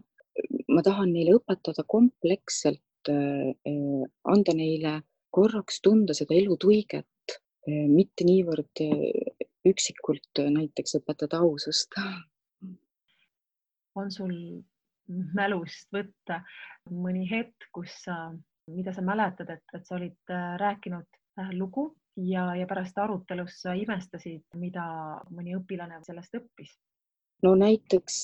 ma 0.69 0.83
tahan 0.83 1.13
neile 1.13 1.37
õpetada 1.41 1.85
kompleksselt 1.87 2.83
Äh, 3.09 3.51
äh, 3.67 4.05
anda 4.23 4.53
neile 4.55 5.01
korraks 5.35 5.81
tunda 5.83 6.15
seda 6.15 6.37
elutuiget, 6.39 7.35
mitte 7.67 8.27
niivõrd 8.27 8.83
üksikult 9.67 10.41
näiteks 10.55 10.99
õpetada 11.01 11.41
ausust. 11.43 11.97
on 13.95 14.11
sul 14.11 14.35
mälust 15.35 15.89
võtta 15.93 16.41
mõni 16.91 17.27
hetk, 17.31 17.69
kus 17.73 17.97
sa, 18.05 18.33
mida 18.71 18.93
sa 18.95 19.03
mäletad, 19.03 19.51
et, 19.51 19.65
et 19.75 19.87
sa 19.87 19.97
olid 19.99 20.35
rääkinud 20.63 21.21
lugu 21.59 21.89
ja, 22.17 22.47
ja 22.57 22.67
pärast 22.69 22.99
arutelus 22.99 23.61
sa 23.63 23.75
imestasid, 23.79 24.45
mida 24.61 24.85
mõni 25.31 25.57
õpilane 25.59 26.03
sellest 26.07 26.41
õppis? 26.41 26.77
no 27.43 27.57
näiteks 27.59 28.17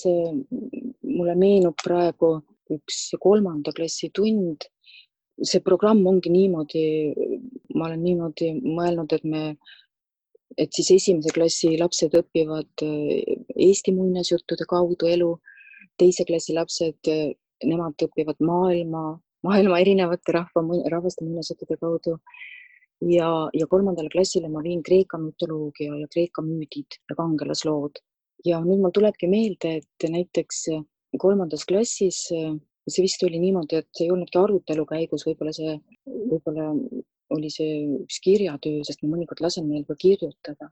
mulle 1.03 1.33
meenub 1.35 1.75
praegu 1.83 2.37
üks 2.75 3.09
kolmanda 3.21 3.73
klassi 3.75 4.11
tund. 4.13 4.67
see 5.39 5.61
programm 5.63 6.01
ongi 6.07 6.27
niimoodi, 6.33 6.81
ma 7.79 7.85
olen 7.85 8.01
niimoodi 8.03 8.49
mõelnud, 8.59 9.13
et 9.15 9.23
me, 9.23 9.43
et 10.59 10.67
siis 10.75 10.89
esimese 10.97 11.31
klassi 11.31 11.77
lapsed 11.79 12.17
õpivad 12.19 12.83
eh, 12.83 13.37
Eesti 13.55 13.93
muinasjuttude 13.95 14.67
kaudu 14.67 15.07
elu, 15.07 15.29
teise 15.95 16.25
klassi 16.27 16.57
lapsed, 16.57 16.99
eh, 17.07 17.31
nemad 17.63 18.03
õpivad 18.03 18.43
maailma, 18.43 19.03
maailma 19.47 19.79
erinevate 19.79 20.35
rahva, 20.35 20.65
rahvaste 20.91 21.23
muinasjuttude 21.23 21.79
kaudu 21.79 22.17
ja, 23.07 23.29
ja 23.53 23.67
kolmandale 23.71 24.09
klassile 24.11 24.49
ma 24.51 24.63
viin 24.63 24.83
Kreeka 24.83 25.19
mütoloogia 25.21 25.95
ja 26.01 26.07
Kreeka 26.11 26.43
müüdid 26.45 26.99
ja 27.09 27.15
kangelaslood 27.15 28.01
ja 28.45 28.59
nüüd 28.63 28.81
mul 28.83 28.93
tulebki 28.95 29.27
meelde, 29.31 29.79
et 29.81 30.09
näiteks 30.11 30.65
kolmandas 31.19 31.65
klassis, 31.67 32.25
äh, 32.35 32.55
see 32.89 33.05
vist 33.05 33.23
oli 33.27 33.39
niimoodi, 33.41 33.81
et 33.81 33.89
see 33.95 34.07
ei 34.07 34.13
olnudki 34.13 34.39
arutelu 34.39 34.85
käigus, 34.89 35.25
võib-olla 35.27 35.53
see, 35.55 35.77
võib-olla 36.07 36.69
oli 37.35 37.49
see 37.53 37.83
üks 37.99 38.19
kirjatöö, 38.25 38.83
sest 38.85 39.03
ma 39.03 39.13
mõnikord 39.13 39.43
lasen 39.45 39.67
neil 39.69 39.85
ka 39.87 39.97
kirjutada. 39.99 40.71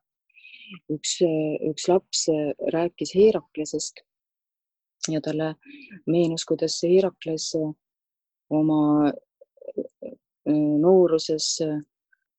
üks, 0.91 1.21
üks 1.63 1.85
laps 1.87 2.25
rääkis 2.73 3.13
Heraklesest 3.15 4.01
ja 5.07 5.21
talle 5.23 5.53
meenus, 6.11 6.43
kuidas 6.45 6.81
Herakles 6.83 7.53
oma 8.49 8.81
äh, 9.07 10.73
nooruses 10.81 11.53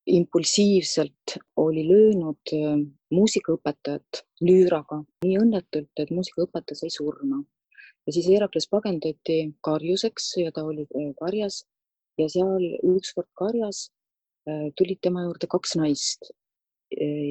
impulsiivselt 0.09 1.37
oli 1.57 1.85
löönud 1.88 2.53
äh, 2.57 2.81
muusikaõpetajat 3.12 4.23
lüüraga 4.40 5.03
nii 5.25 5.37
õnnetult, 5.42 5.92
et 6.01 6.11
muusikaõpetaja 6.14 6.81
sai 6.83 6.92
surma 6.94 7.42
ja 8.07 8.14
siis 8.16 8.29
Herakles 8.33 8.68
pagendati 8.73 9.38
karjuseks 9.64 10.31
ja 10.42 10.53
ta 10.55 10.64
oli 10.64 10.87
äh, 10.88 11.11
karjas 11.21 11.62
ja 12.18 12.29
seal 12.33 12.64
ükskord 12.94 13.29
karjas 13.38 13.88
äh, 14.49 14.68
tulid 14.81 15.03
tema 15.05 15.27
juurde 15.27 15.51
kaks 15.51 15.77
naist. 15.81 16.33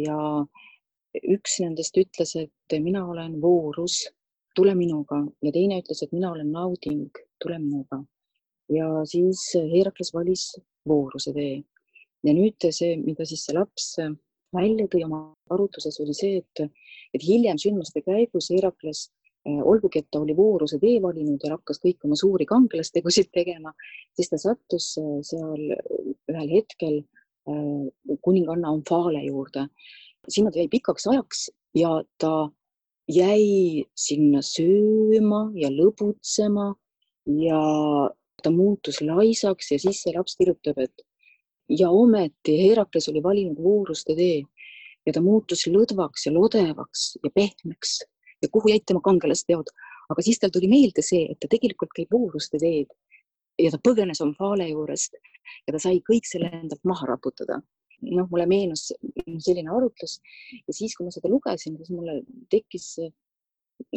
ja 0.06 0.18
üks 1.34 1.56
nendest 1.64 1.96
ütles, 1.98 2.36
et 2.38 2.76
mina 2.84 3.02
olen 3.10 3.40
voorus, 3.42 4.04
tule 4.56 4.76
minuga 4.78 5.24
ja 5.42 5.52
teine 5.56 5.80
ütles, 5.82 6.04
et 6.06 6.14
mina 6.14 6.30
olen 6.30 6.52
nauding, 6.54 7.10
tule 7.42 7.58
minuga. 7.58 8.04
ja 8.70 8.92
siis 9.10 9.42
Herakles 9.74 10.14
valis 10.14 10.52
vooruse 10.86 11.34
tee. 11.34 11.64
Ja 12.28 12.36
nüüd 12.36 12.70
see, 12.76 12.96
mida 13.00 13.26
siis 13.26 13.46
see 13.48 13.56
laps 13.56 13.94
välja 14.56 14.88
tõi 14.92 15.04
oma 15.06 15.22
arutluses, 15.54 16.00
oli 16.04 16.16
see, 16.16 16.42
et, 16.44 16.68
et 17.16 17.24
hiljem 17.24 17.60
sündmuste 17.62 18.04
käigus 18.04 18.52
Herakles 18.52 19.08
Äh, 19.48 19.62
olgugi, 19.64 20.02
et 20.02 20.10
ta 20.12 20.20
oli 20.20 20.36
vooruse 20.36 20.80
tee 20.82 20.98
valinud 21.04 21.44
ja 21.46 21.54
hakkas 21.54 21.80
kõik 21.80 22.04
oma 22.04 22.18
suuri 22.20 22.48
kangelastegusid 22.50 23.30
tegema, 23.36 23.72
siis 24.18 24.32
ta 24.32 24.40
sattus 24.42 24.90
äh, 25.00 25.14
seal 25.24 25.62
ühel 26.34 26.52
hetkel 26.52 26.98
äh, 27.00 28.18
kuninganna 28.26 28.74
Omphale 28.76 29.24
juurde. 29.24 29.68
sinna 30.28 30.52
ta 30.52 30.60
jäi 30.60 30.68
pikaks 30.68 31.08
ajaks 31.08 31.46
ja 31.80 31.94
ta 32.20 32.50
jäi 33.08 33.86
sinna 33.96 34.42
sööma 34.44 35.46
ja 35.56 35.70
lõbutsema 35.72 36.74
ja 37.40 37.62
ta 38.44 38.52
muutus 38.52 39.00
laisaks 39.00 39.72
ja 39.72 39.80
siis 39.80 40.02
see 40.04 40.18
laps 40.18 40.36
kirjutab, 40.36 40.82
et 40.84 41.07
ja 41.70 41.90
ometi 41.90 42.58
Herakles 42.62 43.10
oli 43.10 43.24
valinud 43.24 43.58
vooruste 43.64 44.16
tee 44.16 44.44
ja 45.06 45.14
ta 45.14 45.24
muutus 45.24 45.66
lõdvaks 45.72 46.28
ja 46.28 46.34
lodevaks 46.36 47.18
ja 47.24 47.32
pehmeks 47.34 48.00
ja 48.42 48.50
kuhu 48.52 48.72
jäid 48.72 48.86
tema 48.86 49.02
kangelasteod. 49.04 49.72
aga 50.10 50.24
siis 50.24 50.40
tal 50.40 50.52
tuli 50.56 50.70
meelde 50.72 51.04
see, 51.04 51.26
et 51.32 51.40
ta 51.40 51.50
tegelikult 51.52 51.92
käib 51.96 52.12
vooruste 52.12 52.60
teed 52.62 52.94
ja 53.60 53.72
ta 53.74 53.80
põgenes 53.84 54.22
Omphale 54.24 54.70
juurest 54.70 55.18
ja 55.68 55.74
ta 55.74 55.82
sai 55.82 56.00
kõik 56.10 56.28
selle 56.30 56.52
endalt 56.54 56.84
maha 56.88 57.10
raputada. 57.14 57.62
noh, 58.02 58.28
mulle 58.30 58.46
meenus 58.46 58.92
selline 59.42 59.72
arutlus 59.74 60.20
ja 60.68 60.74
siis, 60.74 60.94
kui 60.96 61.08
ma 61.08 61.12
seda 61.12 61.32
lugesin, 61.32 61.78
siis 61.80 61.90
mulle 61.90 62.20
tekkis, 62.54 62.92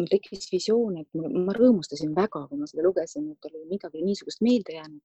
tekkis 0.09 0.47
visioon, 0.53 0.97
et 1.03 1.09
mulle, 1.13 1.43
ma 1.45 1.53
rõõmustasin 1.53 2.15
väga, 2.17 2.47
kui 2.49 2.59
ma 2.63 2.69
seda 2.71 2.87
lugesin, 2.87 3.27
et 3.35 3.51
oli 3.51 3.67
midagi 3.69 4.01
niisugust 4.05 4.41
meelde 4.47 4.79
jäänud. 4.79 5.03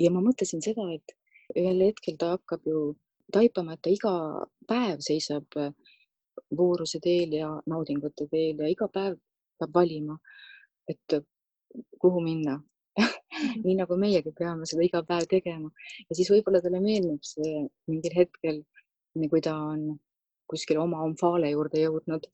ja 0.00 0.10
ma 0.14 0.24
mõtlesin 0.24 0.64
seda, 0.64 0.88
et 0.94 1.12
ühel 1.56 1.86
hetkel 1.86 2.16
ta 2.20 2.34
hakkab 2.34 2.66
ju 2.66 2.80
taipama, 3.32 3.74
et 3.74 3.82
ta 3.82 3.90
iga 3.90 4.14
päev 4.68 5.02
seisab 5.06 5.46
vooruse 6.56 7.00
teel 7.02 7.34
ja 7.38 7.50
naudingute 7.66 8.26
teel 8.30 8.62
ja 8.62 8.70
iga 8.70 8.88
päev 8.88 9.18
peab 9.58 9.74
valima, 9.74 10.16
et 10.88 11.20
kuhu 12.02 12.20
minna 12.24 12.58
nii 13.64 13.76
nagu 13.78 13.96
meiegi 14.04 14.32
peame 14.38 14.66
seda 14.66 14.84
iga 14.86 15.02
päev 15.06 15.26
tegema 15.30 15.70
ja 16.08 16.16
siis 16.18 16.30
võib-olla 16.32 16.62
talle 16.64 16.80
meenub 16.84 17.22
see 17.26 17.64
mingil 17.90 18.16
hetkel, 18.16 18.62
kui 19.30 19.42
ta 19.44 19.54
on 19.72 19.84
kuskil 20.50 20.80
oma 20.82 21.04
omfaale 21.06 21.52
juurde 21.52 21.84
jõudnud, 21.84 22.26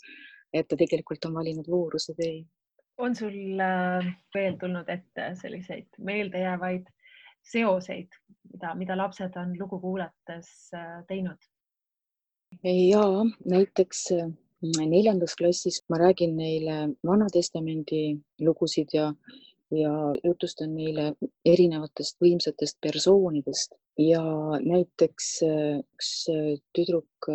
et 0.56 0.68
ta 0.68 0.78
tegelikult 0.80 1.28
on 1.28 1.36
valinud 1.36 1.68
vooruse 1.68 2.14
tee. 2.16 2.44
on 2.98 3.14
sul 3.14 3.60
äh, 3.60 4.06
veel 4.34 4.56
tulnud 4.60 4.88
ette 4.88 5.26
selliseid 5.40 5.98
meeldejäävaid 6.10 6.86
seoseid, 7.52 8.08
mida, 8.52 8.74
mida 8.74 8.96
lapsed 8.98 9.36
on 9.40 9.54
lugu 9.58 9.80
kuulates 9.80 10.50
äh, 10.74 11.02
teinud? 11.08 11.38
ja 12.62 13.02
näiteks 13.44 14.04
äh, 14.16 14.28
neljandas 14.62 15.34
klassis 15.36 15.82
ma 15.90 15.98
räägin 15.98 16.36
neile 16.36 16.76
Vana-testamendi 17.06 18.18
lugusid 18.40 18.94
ja, 18.94 19.10
ja 19.70 19.92
jutustan 20.24 20.74
neile 20.74 21.12
erinevatest 21.44 22.20
võimsatest 22.22 22.78
persoonidest 22.80 23.74
ja 23.98 24.22
näiteks 24.62 25.30
üks 25.42 26.12
tüdruk 26.76 27.30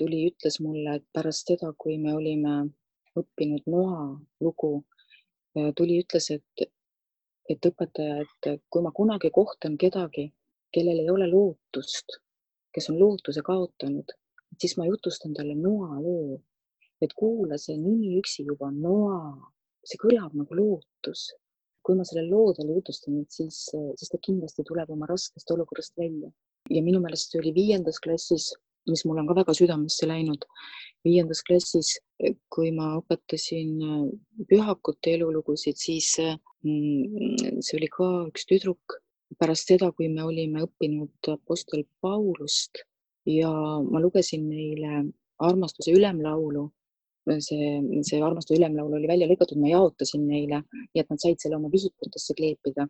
tuli, 0.00 0.26
ütles 0.30 0.60
mulle, 0.64 0.98
et 0.98 1.06
pärast 1.12 1.50
seda, 1.52 1.72
kui 1.76 1.98
me 2.00 2.14
olime 2.16 2.54
õppinud 3.20 3.66
Noa 3.68 4.04
lugu, 4.44 4.72
tuli, 5.76 5.98
ütles, 6.04 6.30
et, 6.36 6.70
et 7.50 7.66
õpetaja, 7.66 8.20
et 8.22 8.50
kui 8.70 8.82
ma 8.84 8.92
kunagi 8.94 9.30
kohtan 9.34 9.76
kedagi, 9.80 10.28
kellel 10.74 11.02
ei 11.02 11.10
ole 11.10 11.26
lootust, 11.30 12.20
kes 12.74 12.90
on 12.92 12.98
lootuse 13.00 13.42
kaotanud, 13.46 14.14
siis 14.60 14.76
ma 14.78 14.86
jutustan 14.86 15.34
talle 15.34 15.56
Noa 15.58 15.98
loo. 16.04 16.40
et 17.00 17.14
kuula, 17.16 17.56
see 17.56 17.78
nimi 17.80 18.10
üksi 18.20 18.44
juba 18.44 18.68
Noa, 18.70 19.32
see 19.88 19.98
kõlab 20.02 20.34
nagu 20.36 20.56
lootus. 20.58 21.30
kui 21.82 21.96
ma 21.96 22.04
selle 22.04 22.26
loo 22.28 22.52
talle 22.52 22.74
jutustan, 22.76 23.22
et 23.22 23.32
siis, 23.32 23.58
siis 23.72 24.10
ta 24.12 24.18
kindlasti 24.20 24.62
tuleb 24.68 24.90
oma 24.92 25.06
raskest 25.08 25.50
olukorrast 25.50 25.96
välja. 25.98 26.30
ja 26.70 26.82
minu 26.82 27.00
meelest 27.00 27.32
see 27.32 27.40
oli 27.40 27.54
viiendas 27.56 27.98
klassis, 28.04 28.52
mis 28.88 29.04
mul 29.04 29.20
on 29.20 29.28
ka 29.28 29.36
väga 29.42 29.54
südamesse 29.56 30.08
läinud 30.08 30.46
viiendas 31.04 31.42
klassis, 31.46 31.94
kui 32.52 32.70
ma 32.76 32.94
õpetasin 33.00 33.70
äh, 33.84 34.08
pühakute 34.50 35.14
elulugusid, 35.16 35.78
siis 35.80 36.12
mm, 36.20 37.60
see 37.64 37.78
oli 37.78 37.88
ka 37.92 38.08
üks 38.28 38.44
tüdruk 38.48 39.00
pärast 39.40 39.70
seda, 39.70 39.90
kui 39.96 40.10
me 40.12 40.24
olime 40.26 40.64
õppinud 40.66 41.32
Apostel 41.32 41.86
Paulust 42.02 42.82
ja 43.28 43.50
ma 43.86 44.02
lugesin 44.02 44.48
neile 44.48 45.06
armastuse 45.40 45.94
ülemlaulu. 45.96 46.70
see, 47.44 47.66
see 48.02 48.18
armastuse 48.24 48.58
ülemlaul 48.58 48.96
oli 48.96 49.06
välja 49.06 49.28
lõigatud, 49.28 49.58
ma 49.60 49.68
jaotasin 49.70 50.24
neile, 50.26 50.62
nii 50.72 51.02
et 51.02 51.10
nad 51.12 51.20
said 51.22 51.38
selle 51.38 51.58
oma 51.60 51.68
vihikutesse 51.70 52.34
kleepida 52.34 52.88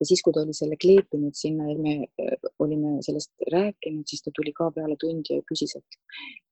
ja 0.00 0.06
siis, 0.06 0.22
kui 0.22 0.34
ta 0.34 0.44
oli 0.44 0.54
selle 0.56 0.78
kleepinud 0.80 1.36
sinna 1.38 1.68
ja 1.70 1.76
me 1.78 1.94
äh, 2.06 2.50
olime 2.58 2.98
sellest 3.06 3.32
rääkinud, 3.52 4.06
siis 4.06 4.22
ta 4.24 4.32
tuli 4.34 4.52
ka 4.56 4.70
peale 4.74 4.96
tundi 5.00 5.38
ja 5.38 5.46
küsis, 5.48 5.76
et, 5.78 6.00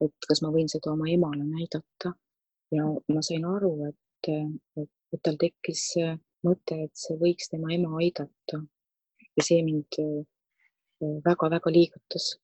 et 0.06 0.28
kas 0.28 0.42
ma 0.44 0.52
võin 0.54 0.70
seda 0.72 0.92
oma 0.92 1.08
emale 1.12 1.44
näidata. 1.44 2.14
ja 2.74 2.86
ma 3.14 3.22
sain 3.22 3.44
aru, 3.46 3.72
et, 3.88 4.30
et, 4.82 4.90
et 5.14 5.20
tal 5.22 5.36
tekkis 5.38 5.84
mõte, 6.46 6.80
et 6.88 6.94
see 6.98 7.18
võiks 7.20 7.52
tema 7.52 7.70
ema 7.74 7.92
aidata. 8.02 8.62
ja 9.36 9.44
see 9.44 9.62
mind 9.62 10.00
väga-väga 11.26 11.70
äh, 11.70 11.76
liigutas 11.78 12.34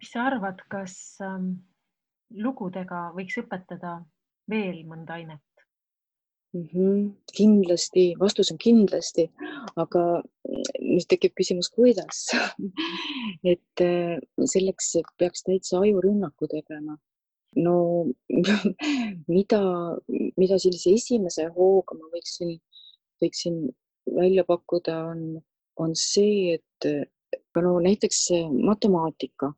mis 0.00 0.10
sa 0.14 0.24
arvad, 0.30 0.62
kas 0.72 0.96
ähm, 1.24 1.52
lugudega 2.32 3.10
võiks 3.16 3.36
õpetada 3.42 3.98
veel 4.48 4.82
mõnda 4.88 5.18
ainet? 5.18 5.44
Mm 6.54 6.66
-hmm. 6.66 7.10
kindlasti, 7.36 8.14
vastus 8.18 8.50
on 8.50 8.58
kindlasti, 8.58 9.28
aga 9.76 10.22
nüüd 10.80 11.06
tekib 11.12 11.36
küsimus, 11.38 11.68
kuidas 11.70 12.24
et 13.52 13.84
äh, 13.84 14.18
selleks 14.54 14.96
peaks 15.18 15.44
täitsa 15.46 15.78
ajurünnaku 15.80 16.48
tegema. 16.50 16.96
no 17.56 18.06
mida, 19.36 19.60
mida 20.36 20.58
sellise 20.58 20.90
esimese 20.94 21.46
hooga 21.54 21.94
ma 21.98 22.10
võiksin, 22.16 22.58
võiksin 23.22 23.56
välja 24.16 24.44
pakkuda, 24.44 24.98
on, 25.12 25.42
on 25.76 25.94
see, 25.94 26.54
et 26.54 26.90
no 27.62 27.78
näiteks 27.80 28.28
matemaatika 28.70 29.52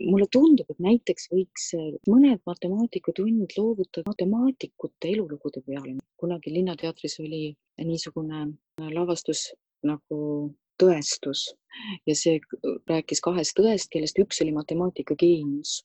mulle 0.00 0.26
tundub, 0.32 0.70
et 0.72 0.80
näiteks 0.80 1.28
võiks 1.32 1.68
äh, 1.76 1.92
mõned 2.08 2.40
matemaatikatunnid 2.48 3.56
loovutada 3.58 4.08
matemaatikute 4.08 5.12
elulugude 5.12 5.62
peale. 5.66 5.98
kunagi 6.16 6.52
Linnateatris 6.54 7.18
oli 7.20 7.54
niisugune 7.84 8.42
äh, 8.46 8.90
lavastus 8.92 9.52
nagu 9.82 10.52
Tõestus 10.82 11.52
ja 12.08 12.14
see 12.16 12.40
rääkis 12.88 13.20
kahest 13.22 13.54
tõest, 13.58 13.90
kellest 13.92 14.18
üks 14.18 14.40
oli 14.42 14.54
matemaatika 14.56 15.14
geenius. 15.14 15.82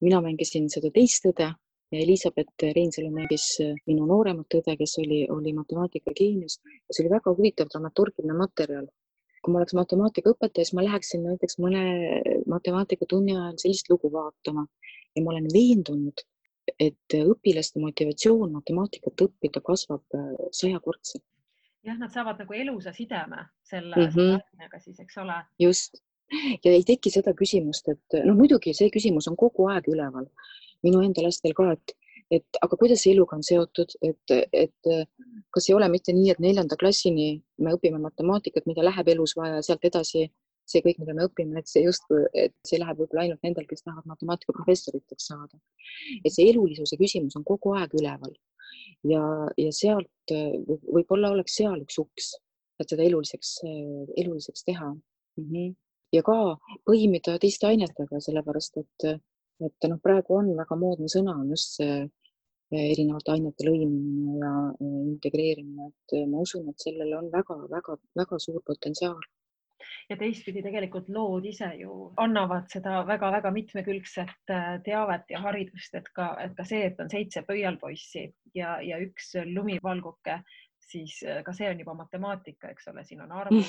mina 0.00 0.20
mängisin 0.20 0.68
seda 0.70 0.90
teist 0.94 1.24
tõde 1.24 1.48
ja 1.92 1.98
Elizabeth 2.04 2.64
Reinsalu 2.76 3.10
mängis 3.10 3.48
äh, 3.64 3.74
minu 3.86 4.06
nooremat 4.06 4.54
õde, 4.60 4.76
kes 4.78 4.98
oli, 5.02 5.26
oli 5.28 5.52
matemaatika 5.52 6.14
geenius 6.14 6.60
ja 6.62 6.94
see 6.94 7.04
oli 7.04 7.14
väga 7.16 7.34
huvitav 7.34 7.68
dramaturgiline 7.72 8.38
materjal 8.38 8.86
kui 9.48 9.54
ma 9.54 9.62
oleks 9.62 9.76
matemaatikaõpetaja, 9.78 10.66
siis 10.66 10.76
ma 10.76 10.84
läheksin 10.84 11.22
näiteks 11.24 11.56
mõne 11.62 11.84
matemaatika 12.52 13.06
tunni 13.08 13.32
ajal 13.32 13.56
sellist 13.62 13.88
lugu 13.88 14.10
vaatama 14.12 14.66
ja 15.16 15.22
ma 15.24 15.32
olen 15.32 15.46
veendunud, 15.54 16.20
et 16.76 17.16
õpilaste 17.16 17.80
motivatsioon 17.80 18.52
matemaatikat 18.58 19.24
õppida 19.24 19.62
kasvab 19.64 20.18
äh, 20.18 20.26
sajakordselt. 20.52 21.24
jah, 21.86 21.96
nad 21.96 22.12
saavad 22.12 22.42
nagu 22.42 22.52
elusa 22.52 22.92
sideme 22.92 23.46
selle 23.64 23.96
mm 23.96 24.12
-hmm. 24.12 24.44
ainega 24.52 24.78
siis, 24.84 25.00
eks 25.00 25.16
ole. 25.24 25.38
just 25.58 26.02
ja 26.64 26.72
ei 26.72 26.84
teki 26.84 27.10
seda 27.10 27.32
küsimust, 27.32 27.88
et 27.88 28.20
noh, 28.24 28.36
muidugi 28.36 28.74
see 28.76 28.90
küsimus 28.92 29.30
on 29.32 29.36
kogu 29.36 29.70
aeg 29.72 29.88
üleval 29.88 30.28
minu 30.84 31.00
enda 31.00 31.24
lastel 31.24 31.56
ka, 31.56 31.72
et 31.72 31.96
et 32.30 32.60
aga 32.62 32.76
kuidas 32.76 33.02
see 33.04 33.14
eluga 33.14 33.36
on 33.36 33.44
seotud, 33.46 33.94
et, 34.04 34.34
et 34.52 34.90
kas 35.54 35.68
ei 35.68 35.76
ole 35.76 35.88
mitte 35.92 36.12
nii, 36.12 36.32
et 36.34 36.42
neljanda 36.44 36.76
klassini 36.80 37.30
me 37.64 37.72
õpime 37.76 38.00
matemaatikat, 38.02 38.66
mida 38.68 38.84
läheb 38.84 39.08
elus 39.14 39.36
vaja 39.38 39.58
ja 39.58 39.64
sealt 39.64 39.84
edasi 39.88 40.26
see 40.68 40.82
kõik, 40.84 40.98
mida 41.00 41.14
me 41.16 41.24
õpime, 41.28 41.60
et 41.60 41.70
see 41.70 41.84
justkui, 41.86 42.26
et 42.36 42.54
see 42.68 42.80
läheb 42.80 43.00
võib-olla 43.00 43.24
ainult 43.24 43.46
nendel, 43.46 43.66
kes 43.68 43.84
tahavad 43.86 44.08
matemaatikaprofessoriteks 44.10 45.30
saada. 45.30 45.60
et 46.24 46.32
see 46.32 46.50
elulisuse 46.50 46.98
küsimus 47.00 47.36
on 47.40 47.44
kogu 47.48 47.72
aeg 47.78 47.94
üleval 47.96 48.34
ja, 49.08 49.22
ja 49.56 49.72
sealt 49.72 50.34
võib-olla 50.92 51.32
oleks 51.34 51.56
seal 51.60 51.80
üks 51.82 51.98
uks, 52.02 52.32
et 52.80 52.90
seda 52.92 53.04
eluliseks, 53.06 53.58
eluliseks 54.16 54.66
teha 54.68 54.92
mm. 54.92 55.44
-hmm. 55.44 55.74
ja 56.12 56.22
ka 56.26 56.38
põimida 56.88 57.38
teiste 57.40 57.70
ainetega, 57.70 58.20
sellepärast 58.20 58.80
et, 58.82 59.08
et 59.66 59.88
noh, 59.90 59.98
praegu 60.02 60.38
on 60.38 60.54
väga 60.56 60.76
moodne 60.78 61.08
sõna 61.12 61.34
on 61.40 61.50
just 61.54 61.78
see 61.80 62.06
erinevate 62.74 63.32
ainete 63.32 63.64
lõimimine 63.64 64.38
ja 64.42 64.52
integreerimine, 64.84 65.88
et 65.88 66.16
ma 66.28 66.44
usun, 66.44 66.68
et 66.68 66.84
sellel 66.84 67.14
on 67.16 67.30
väga-väga-väga 67.32 68.40
suur 68.44 68.60
potentsiaal. 68.66 69.20
Ja 70.08 70.16
teistpidi 70.20 70.62
tegelikult 70.64 71.08
lood 71.12 71.44
ise 71.48 71.68
ju 71.78 72.10
annavad 72.20 72.68
seda 72.72 73.02
väga-väga 73.08 73.50
mitmekülgset 73.54 74.52
äh, 74.52 74.70
teavet 74.84 75.28
ja 75.32 75.40
haridust, 75.44 75.94
et 75.94 76.08
ka, 76.16 76.32
et 76.44 76.56
ka 76.56 76.64
see, 76.68 76.86
et 76.88 77.00
on 77.00 77.10
seitse 77.12 77.44
pöialpoissi 77.48 78.24
ja, 78.56 78.78
ja 78.84 78.98
üks 79.04 79.34
lumivalguke, 79.52 80.40
siis 80.88 81.20
äh, 81.24 81.42
ka 81.44 81.54
see 81.56 81.68
on 81.70 81.84
juba 81.84 81.94
matemaatika, 82.00 82.72
eks 82.72 82.88
ole, 82.92 83.04
siin 83.04 83.22
on 83.24 83.32
arvud 83.36 83.64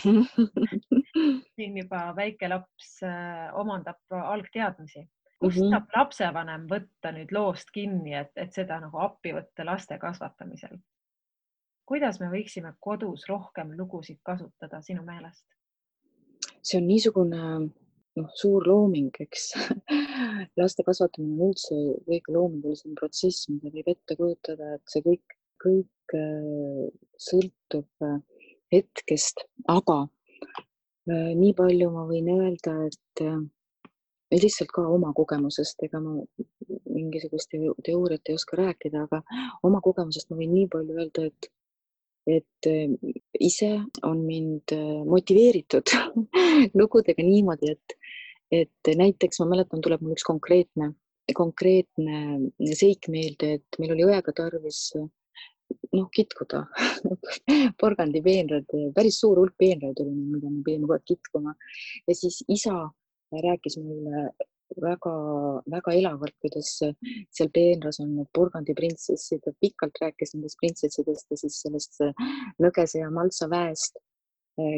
siin 1.59 1.77
juba 1.83 2.09
väike 2.17 2.51
laps 2.51 2.97
äh, 3.07 3.47
omandab 3.59 4.19
algteadmisi 4.23 5.05
kust 5.39 5.57
mm 5.57 5.63
-hmm. 5.63 5.69
saab 5.75 5.95
lapsevanem 5.95 6.65
võtta 6.67 7.11
nüüd 7.15 7.31
loost 7.31 7.71
kinni, 7.73 8.13
et, 8.13 8.31
et 8.35 8.53
seda 8.53 8.79
nagu 8.79 8.97
appi 8.97 9.33
võtta 9.33 9.65
laste 9.65 9.97
kasvatamisel? 9.97 10.77
kuidas 11.89 12.19
me 12.19 12.27
võiksime 12.29 12.73
kodus 12.79 13.25
rohkem 13.29 13.71
lugusid 13.77 14.19
kasutada 14.23 14.81
sinu 14.81 15.03
meelest? 15.03 15.45
see 16.61 16.77
on 16.81 16.87
niisugune 16.87 17.43
noh, 18.19 18.29
suur 18.35 18.67
looming, 18.67 19.15
eks 19.25 19.51
laste 20.59 20.85
kasvatamine 20.87 21.35
on 21.37 21.51
üldse 21.53 21.77
kõige 22.07 22.35
loomingulisem 22.35 22.95
protsess, 22.99 23.49
mida 23.51 23.71
võib 23.73 23.91
ette 23.93 24.17
kujutada, 24.19 24.73
et 24.75 24.93
see 24.93 25.05
kõik, 25.05 25.37
kõik 25.63 26.15
äh, 26.19 26.87
sõltub 27.29 28.07
äh, 28.07 28.17
hetkest, 28.75 29.45
aga 29.71 30.01
äh, 30.05 31.31
nii 31.39 31.53
palju 31.57 31.91
ma 31.95 32.05
võin 32.09 32.29
öelda, 32.35 32.75
et 32.89 33.25
lihtsalt 34.31 34.71
ka 34.73 34.85
oma 34.87 35.13
kogemusest, 35.17 35.81
ega 35.87 36.01
ma 36.03 36.17
mingisugust 36.89 37.55
teooriat 37.85 38.29
ei 38.29 38.37
oska 38.37 38.59
rääkida, 38.59 39.05
aga 39.07 39.21
oma 39.65 39.81
kogemusest 39.81 40.29
ma 40.29 40.39
võin 40.39 40.53
nii 40.53 40.69
palju 40.71 40.97
öelda, 40.99 41.25
et, 41.31 41.49
et 42.37 42.69
eh, 42.69 42.95
ise 43.39 43.71
on 44.05 44.23
mind 44.25 44.75
eh, 44.75 45.03
motiveeritud 45.09 45.95
lugudega 46.79 47.25
niimoodi, 47.25 47.75
et, 47.75 47.97
et 48.63 48.95
näiteks 49.03 49.41
ma 49.41 49.49
mäletan, 49.55 49.81
tuleb 49.85 50.05
mul 50.05 50.17
üks 50.17 50.27
konkreetne 50.27 50.93
konkreetne 51.35 52.39
seik 52.73 53.09
meelde, 53.11 53.59
et 53.59 53.79
meil 53.81 53.93
oli 53.93 54.05
õega 54.07 54.33
tarvis 54.35 54.87
noh, 54.95 56.07
kitkuda 56.13 56.63
porgandipeenrad, 57.81 58.69
päris 58.95 59.19
suur 59.21 59.41
hulk 59.41 59.55
peenraid 59.59 59.99
oli, 60.03 60.15
mida 60.15 60.49
me 60.49 60.63
pidime 60.65 60.87
kogu 60.87 60.97
aeg 60.97 61.05
kitkuma. 61.11 61.55
Ja 62.07 62.15
siis 62.17 62.41
isa 62.49 62.75
rääkis 63.31 63.77
meile 63.81 64.29
väga-väga 64.77 65.93
elavalt, 65.97 66.35
kuidas 66.43 66.75
seal 66.79 67.49
peenras 67.53 67.99
on 68.03 68.13
need 68.17 68.29
porgandiprintsessid, 68.37 69.41
ta 69.43 69.53
pikalt 69.61 69.97
rääkis 70.01 70.35
nendest 70.35 70.59
printsessidest 70.61 71.31
ja 71.31 71.39
siis 71.41 71.57
sellest 71.63 71.99
Nõgese 72.61 73.01
ja 73.01 73.09
Maltsa 73.13 73.49
väest, 73.49 73.97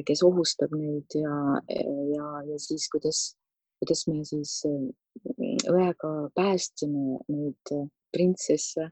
kes 0.07 0.23
ohustab 0.23 0.73
neid 0.77 1.17
ja, 1.17 1.35
ja, 2.15 2.27
ja 2.47 2.59
siis 2.61 2.87
kuidas, 2.93 3.23
kuidas 3.81 4.05
me 4.07 4.23
siis 4.27 4.59
õega 5.69 6.11
päästsime 6.37 7.19
neid 7.27 7.75
printsesse 8.15 8.91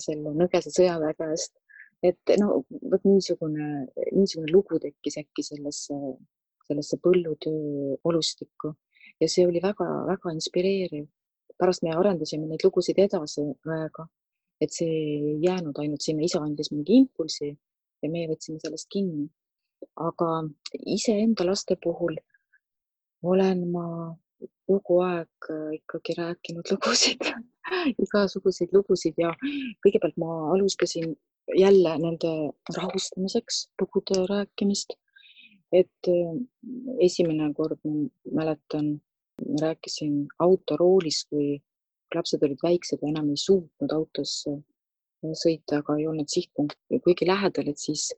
selle 0.00 0.36
Nõgese 0.38 0.72
sõjaväe 0.72 1.16
käest. 1.18 1.58
et 2.02 2.30
no 2.40 2.64
vot 2.90 3.04
niisugune, 3.06 3.86
niisugune 4.10 4.50
lugu 4.50 4.78
tekkis 4.82 5.20
äkki 5.20 5.44
sellesse, 5.46 5.94
sellesse 6.72 6.98
põllutöö 7.04 7.98
olustikku 8.08 8.72
ja 9.20 9.28
see 9.30 9.46
oli 9.46 9.62
väga-väga 9.62 10.32
inspireeriv. 10.36 11.06
pärast 11.60 11.84
me 11.84 11.92
arendasime 11.94 12.48
neid 12.48 12.64
lugusid 12.64 12.98
edasi 12.98 13.42
väega, 13.68 14.06
et 14.60 14.72
see 14.74 14.88
ei 14.88 15.36
jäänud 15.44 15.78
ainult 15.78 16.02
sinna, 16.02 16.24
isa 16.24 16.40
andis 16.42 16.72
mingi 16.72 16.96
impulsi 17.04 17.52
ja 18.02 18.10
meie 18.10 18.26
võtsime 18.30 18.58
sellest 18.62 18.88
kinni. 18.90 19.28
aga 20.08 20.28
iseenda 20.96 21.46
laste 21.46 21.76
puhul 21.84 22.16
olen 23.22 23.64
ma 23.70 23.86
kogu 24.66 25.00
aeg 25.06 25.48
ikkagi 25.78 26.14
rääkinud 26.18 26.70
lugusid 26.70 27.22
igasuguseid 28.04 28.74
lugusid 28.76 29.18
ja 29.18 29.32
kõigepealt 29.84 30.18
ma 30.22 30.30
alustasin 30.54 31.14
jälle 31.58 31.92
nende 31.98 32.32
rahustamiseks 32.76 33.68
lugude 33.80 34.26
rääkimist. 34.30 34.94
Et 35.72 36.08
äh, 36.08 36.34
esimene 37.04 37.52
kord 37.56 37.80
ma 37.84 38.42
mäletan, 38.42 38.94
rääkisin 39.62 40.26
autoroolis, 40.44 41.24
kui 41.30 41.56
lapsed 42.14 42.42
olid 42.44 42.60
väiksed 42.62 43.00
ja 43.02 43.08
enam 43.08 43.30
ei 43.32 43.40
suutnud 43.40 43.94
autos 43.96 44.42
äh, 44.50 44.60
sõita, 45.38 45.80
aga 45.80 45.96
ei 45.98 46.08
olnud 46.10 46.30
sihtpunkt 46.30 46.78
kuigi 47.04 47.26
lähedal, 47.28 47.70
et 47.70 47.78
siis, 47.78 48.10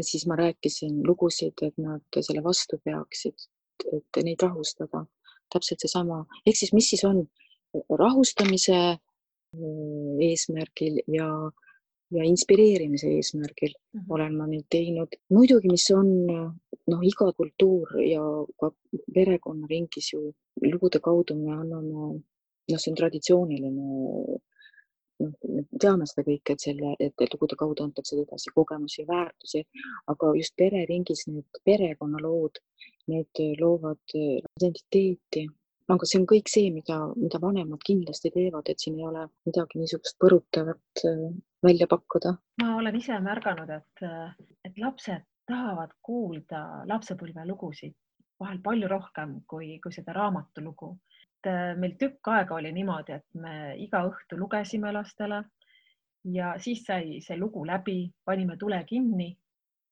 siis 0.00 0.26
ma 0.26 0.38
rääkisin 0.40 1.02
lugusid, 1.06 1.60
et 1.62 1.76
nad 1.78 2.20
selle 2.20 2.42
vastu 2.44 2.80
peaksid, 2.84 3.48
et 3.92 4.22
neid 4.24 4.42
rahustada. 4.42 5.06
täpselt 5.48 5.80
seesama, 5.80 6.26
ehk 6.44 6.56
siis 6.58 6.74
mis 6.76 6.90
siis 6.90 7.04
on 7.08 7.22
rahustamise 7.96 8.98
eesmärgil 10.26 10.98
ja, 11.08 11.28
ja 12.16 12.24
inspireerimise 12.24 13.10
eesmärgil 13.16 13.72
mm 13.74 14.00
-hmm. 14.00 14.14
olen 14.14 14.36
ma 14.36 14.46
neid 14.46 14.66
teinud. 14.70 15.16
muidugi, 15.36 15.68
mis 15.68 15.90
on 15.90 16.08
noh, 16.92 17.02
iga 17.12 17.32
kultuur 17.40 17.88
ja 18.02 18.22
ka 18.60 18.70
perekonnaringis 19.14 20.12
ju 20.12 20.20
lugude 20.72 21.00
kaudu 21.08 21.34
me 21.34 21.52
anname, 21.52 21.92
noh, 22.70 22.78
see 22.78 22.90
on 22.92 22.96
traditsiooniline 23.00 23.70
noh, 25.20 25.32
me 25.54 25.62
teame 25.84 26.06
seda 26.06 26.24
kõike, 26.30 26.54
et 26.54 26.64
selle, 26.66 26.96
et 27.00 27.34
lugude 27.34 27.56
kaudu 27.62 27.84
antakse 27.84 28.16
edasi 28.24 28.54
kogemusi 28.54 29.00
ja 29.02 29.06
väärtusi, 29.14 29.64
aga 30.12 30.34
just 30.40 30.56
pereringis 30.56 31.26
need 31.26 31.62
perekonnalood, 31.70 32.60
need 33.12 33.44
loovad 33.60 34.04
identiteeti 34.14 35.48
aga 35.94 36.08
see 36.08 36.20
on 36.20 36.26
kõik 36.28 36.50
see, 36.52 36.70
mida, 36.72 36.98
mida 37.16 37.40
vanemad 37.42 37.80
kindlasti 37.84 38.30
teevad, 38.34 38.68
et 38.68 38.82
siin 38.82 38.98
ei 38.98 39.06
ole 39.08 39.24
midagi 39.48 39.80
niisugust 39.80 40.18
põrutavat 40.22 41.04
äh, 41.08 41.22
välja 41.62 41.86
pakkuda. 41.86 42.34
ma 42.62 42.76
olen 42.76 42.96
ise 42.96 43.18
märganud, 43.20 43.70
et, 43.70 44.02
et 44.64 44.78
lapsed 44.78 45.24
tahavad 45.48 45.92
kuulda 46.02 46.62
lapsepõlvelugusid 46.86 47.94
vahel 48.40 48.60
palju 48.62 48.88
rohkem 48.88 49.40
kui, 49.46 49.78
kui 49.82 49.92
seda 49.92 50.12
raamatulugu. 50.12 50.98
et 51.38 51.50
äh, 51.50 51.76
meil 51.78 51.94
tükk 51.98 52.28
aega 52.34 52.54
oli 52.54 52.72
niimoodi, 52.72 53.12
et 53.12 53.34
me 53.34 53.74
iga 53.78 54.02
õhtu 54.06 54.38
lugesime 54.38 54.92
lastele 54.92 55.44
ja 56.24 56.54
siis 56.58 56.84
sai 56.84 57.20
see 57.24 57.38
lugu 57.38 57.64
läbi, 57.66 58.12
panime 58.24 58.56
tule 58.56 58.82
kinni 58.84 59.36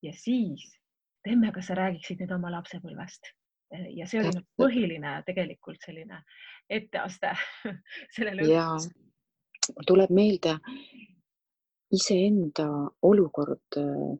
ja 0.02 0.12
siis 0.12 0.68
teeme, 1.24 1.52
kas 1.52 1.70
sa 1.70 1.74
räägiksid 1.74 2.22
nüüd 2.22 2.34
oma 2.34 2.50
lapsepõlvest 2.58 3.32
ja 3.70 4.06
see 4.06 4.20
oli 4.20 4.30
nagu 4.34 4.46
põhiline 4.62 5.12
tegelikult 5.26 5.82
selline 5.82 6.20
etteaste 6.70 7.32
sellele. 8.16 8.46
ja 8.52 8.68
tuleb 9.86 10.10
meelde 10.14 10.54
iseenda 11.94 12.66
olukord 13.06 13.78
äh, 13.80 14.16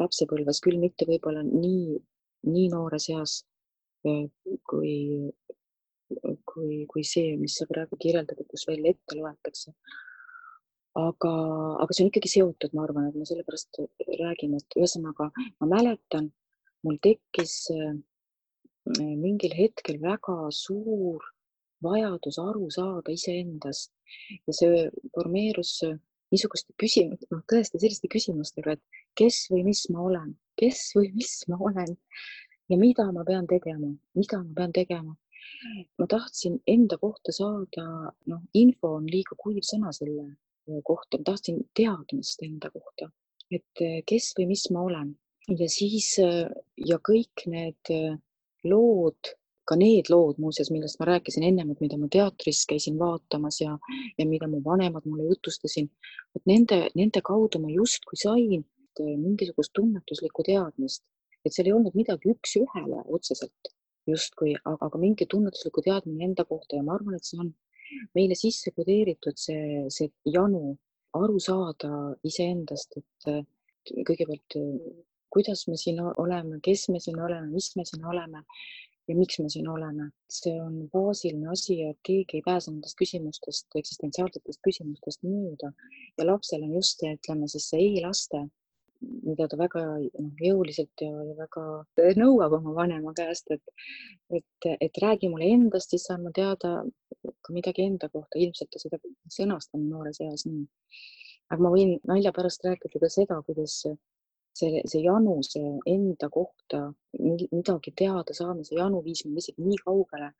lapsepõlves, 0.00 0.62
küll 0.64 0.80
mitte 0.80 1.06
võib-olla 1.08 1.42
nii, 1.46 1.98
nii 2.48 2.70
noores 2.72 3.10
eas 3.12 3.36
äh, 4.08 4.24
kui, 4.68 4.96
kui, 6.48 6.80
kui 6.88 7.04
see, 7.04 7.36
mis 7.40 7.58
sa 7.58 7.68
praegu 7.68 7.98
kirjeldad, 8.00 8.40
kus 8.48 8.66
veel 8.70 8.88
ette 8.92 9.18
loetakse. 9.18 9.74
aga, 10.96 11.30
aga 11.82 11.92
see 11.92 12.06
on 12.06 12.08
ikkagi 12.08 12.30
seotud, 12.32 12.72
ma 12.72 12.86
arvan, 12.86 13.10
et 13.10 13.16
me 13.20 13.26
sellepärast 13.28 13.82
räägime, 14.16 14.62
et 14.62 14.76
ühesõnaga 14.80 15.28
ma 15.60 15.68
mäletan, 15.68 16.30
mul 16.86 16.96
tekkis 17.04 17.66
äh, 17.74 17.96
mingil 18.96 19.52
hetkel 19.58 19.98
väga 20.00 20.46
suur 20.54 21.24
vajadus 21.84 22.38
aru 22.40 22.70
saada 22.72 23.12
iseendast 23.12 23.92
ja 24.46 24.54
see 24.56 24.86
formeerus 25.14 25.74
niisuguste 26.32 26.74
küsimus, 26.80 27.22
noh 27.30 27.42
tõesti 27.50 27.80
selliste 27.80 28.10
küsimustega, 28.12 28.76
et 28.76 29.02
kes 29.18 29.46
või 29.52 29.62
mis 29.68 29.84
ma 29.92 30.02
olen, 30.08 30.32
kes 30.60 30.88
või 30.96 31.12
mis 31.14 31.36
ma 31.50 31.58
olen 31.70 31.94
ja 32.70 32.78
mida 32.80 33.06
ma 33.14 33.24
pean 33.26 33.46
tegema, 33.50 33.92
mida 34.18 34.42
ma 34.42 34.58
pean 34.60 34.74
tegema. 34.74 35.16
ma 35.98 36.06
tahtsin 36.10 36.56
enda 36.66 36.96
kohta 36.98 37.32
saada, 37.32 37.84
noh, 38.26 38.40
info 38.54 38.96
on 38.98 39.04
liiga 39.06 39.36
kuiv 39.38 39.62
sõna 39.62 39.92
selle 39.94 40.24
kohta, 40.82 41.20
ma 41.20 41.24
tahtsin 41.28 41.60
teadmist 41.78 42.42
enda 42.42 42.70
kohta, 42.74 43.06
et 43.54 43.82
kes 44.10 44.32
või 44.38 44.48
mis 44.50 44.64
ma 44.74 44.82
olen 44.88 45.12
ja 45.54 45.68
siis 45.70 46.16
ja 46.18 46.98
kõik 46.98 47.46
need 47.46 47.92
lood, 48.66 49.36
ka 49.66 49.76
need 49.78 50.10
lood 50.12 50.38
muuseas, 50.42 50.70
millest 50.70 51.00
ma 51.00 51.08
rääkisin 51.10 51.44
ennem, 51.48 51.72
et 51.72 51.82
mida 51.82 51.98
ma 51.98 52.08
teatris 52.12 52.62
käisin 52.70 52.98
vaatamas 53.00 53.60
ja, 53.60 53.74
ja 54.18 54.26
mida 54.28 54.48
mu 54.50 54.62
vanemad 54.64 55.06
mulle 55.10 55.26
jutustasin, 55.30 55.88
et 56.38 56.44
nende, 56.46 56.86
nende 56.94 57.22
kaudu 57.26 57.60
ma 57.62 57.72
justkui 57.74 58.18
sain 58.20 58.64
mingisugust 58.96 59.74
tunnetuslikku 59.76 60.44
teadmist, 60.46 61.02
et 61.44 61.52
seal 61.54 61.68
ei 61.68 61.74
olnud 61.76 61.96
midagi 61.98 62.30
üks-ühele 62.32 63.02
otseselt 63.18 63.72
justkui, 64.08 64.54
aga 64.64 64.98
mingi 65.02 65.26
tunnetuslikku 65.30 65.82
teadmine 65.84 66.30
enda 66.30 66.46
kohta 66.48 66.78
ja 66.78 66.86
ma 66.86 66.94
arvan, 66.96 67.18
et 67.18 67.26
see 67.26 67.40
on 67.42 67.50
meile 68.16 68.38
sisse 68.38 68.72
kodeeritud 68.74 69.36
see, 69.38 69.84
see 69.92 70.08
janu 70.30 70.76
aru 71.16 71.38
saada 71.42 71.90
iseendast, 72.26 72.96
et 73.02 73.28
kõigepealt 74.06 74.56
kuidas 75.36 75.66
me 75.68 75.76
siin 75.76 76.00
oleme, 76.00 76.60
kes 76.64 76.88
me 76.88 77.00
siin 77.02 77.18
oleme, 77.20 77.50
mis 77.52 77.72
me 77.76 77.84
siin 77.84 78.04
oleme 78.08 78.42
ja 79.08 79.14
miks 79.14 79.38
me 79.38 79.48
siin 79.52 79.68
oleme. 79.70 80.10
see 80.32 80.54
on 80.60 80.88
baasiline 80.92 81.48
asi, 81.52 81.78
et 81.90 81.98
keegi 82.06 82.40
ei 82.40 82.44
pääse 82.46 82.72
nendest 82.72 82.98
küsimustest, 83.00 83.66
eksistentsiaalsetest 83.80 84.60
küsimustest 84.66 85.22
mööda 85.26 85.72
ja 86.18 86.26
lapsel 86.26 86.64
on 86.66 86.74
just 86.74 87.02
see, 87.02 87.14
ütleme 87.18 87.48
siis 87.48 87.68
see 87.70 87.82
ei-laste, 87.84 88.46
mida 89.00 89.46
ta 89.50 89.58
väga 89.60 89.82
noh, 89.98 90.32
jõuliselt 90.42 91.04
ja, 91.04 91.10
ja 91.28 91.36
väga 91.38 91.64
nõuab 92.18 92.56
oma 92.58 92.74
vanema 92.80 93.12
käest, 93.16 93.50
et, 93.54 93.74
et, 94.40 94.68
et 94.80 95.02
räägi 95.02 95.30
mulle 95.32 95.50
endast, 95.54 95.92
siis 95.92 96.08
saan 96.08 96.24
ma 96.24 96.32
teada 96.34 96.80
ka 97.42 97.54
midagi 97.54 97.86
enda 97.86 98.08
kohta. 98.08 98.40
ilmselt 98.40 98.72
ta 98.72 98.82
seda 98.82 99.00
sõnastab 99.32 99.82
noores 99.82 100.20
eas 100.24 100.46
nii. 100.48 100.66
aga 101.52 101.62
ma 101.62 101.72
võin 101.74 101.96
nalja 102.08 102.32
pärast 102.34 102.64
rääkida 102.66 103.02
ka 103.02 103.12
seda, 103.12 103.38
kuidas 103.46 103.82
see, 104.56 104.82
see 104.88 105.02
janu, 105.04 105.38
see 105.44 105.72
enda 105.92 106.28
kohta 106.32 106.82
midagi 107.18 107.92
teada 108.02 108.36
saamise 108.36 108.76
janu 108.78 109.02
viis 109.04 109.24
mind 109.26 109.42
isegi 109.42 109.64
nii 109.64 109.80
kaugele, 109.84 110.30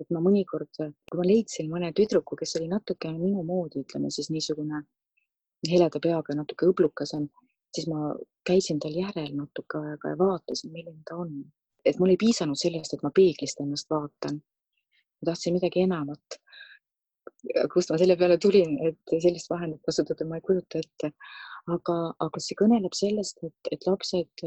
et 0.00 0.10
ma 0.14 0.20
mõnikord, 0.24 0.70
kui 0.76 1.20
ma 1.20 1.26
leidsin 1.26 1.70
mõne 1.70 1.92
tüdruku, 1.96 2.36
kes 2.40 2.56
oli 2.60 2.68
natuke 2.72 3.12
minu 3.14 3.44
moodi, 3.46 3.84
ütleme 3.84 4.10
siis 4.14 4.30
niisugune 4.34 4.82
heleda 5.70 6.00
peaga, 6.02 6.36
natuke 6.36 6.68
õblukasem, 6.72 7.28
siis 7.74 7.86
ma 7.90 8.12
käisin 8.46 8.80
tal 8.82 8.96
järel 8.98 9.30
natuke 9.38 9.80
aega 9.80 10.12
ja 10.12 10.18
vaatasin, 10.20 10.72
milline 10.74 11.02
ta 11.08 11.20
on. 11.24 11.44
et 11.84 11.98
mul 12.00 12.14
ei 12.14 12.16
piisanud 12.16 12.56
sellest, 12.56 12.94
et 12.94 13.02
ma 13.04 13.10
peeglist 13.14 13.60
ennast 13.60 13.90
vaatan. 13.90 14.40
ma 15.20 15.30
tahtsin 15.30 15.54
midagi 15.56 15.84
enamat. 15.86 16.40
kust 17.72 17.90
ma 17.92 17.98
selle 18.00 18.16
peale 18.16 18.38
tulin, 18.38 18.78
et 18.88 19.16
sellist 19.22 19.50
vahendit 19.50 19.82
kasutada, 19.86 20.26
ma 20.28 20.40
ei 20.40 20.44
kujuta 20.44 20.80
ette 20.80 21.12
aga, 21.72 21.96
aga 22.20 22.42
see 22.42 22.56
kõneleb 22.58 22.94
sellest, 22.96 23.40
et, 23.46 23.72
et 23.72 23.86
lapsed, 23.88 24.44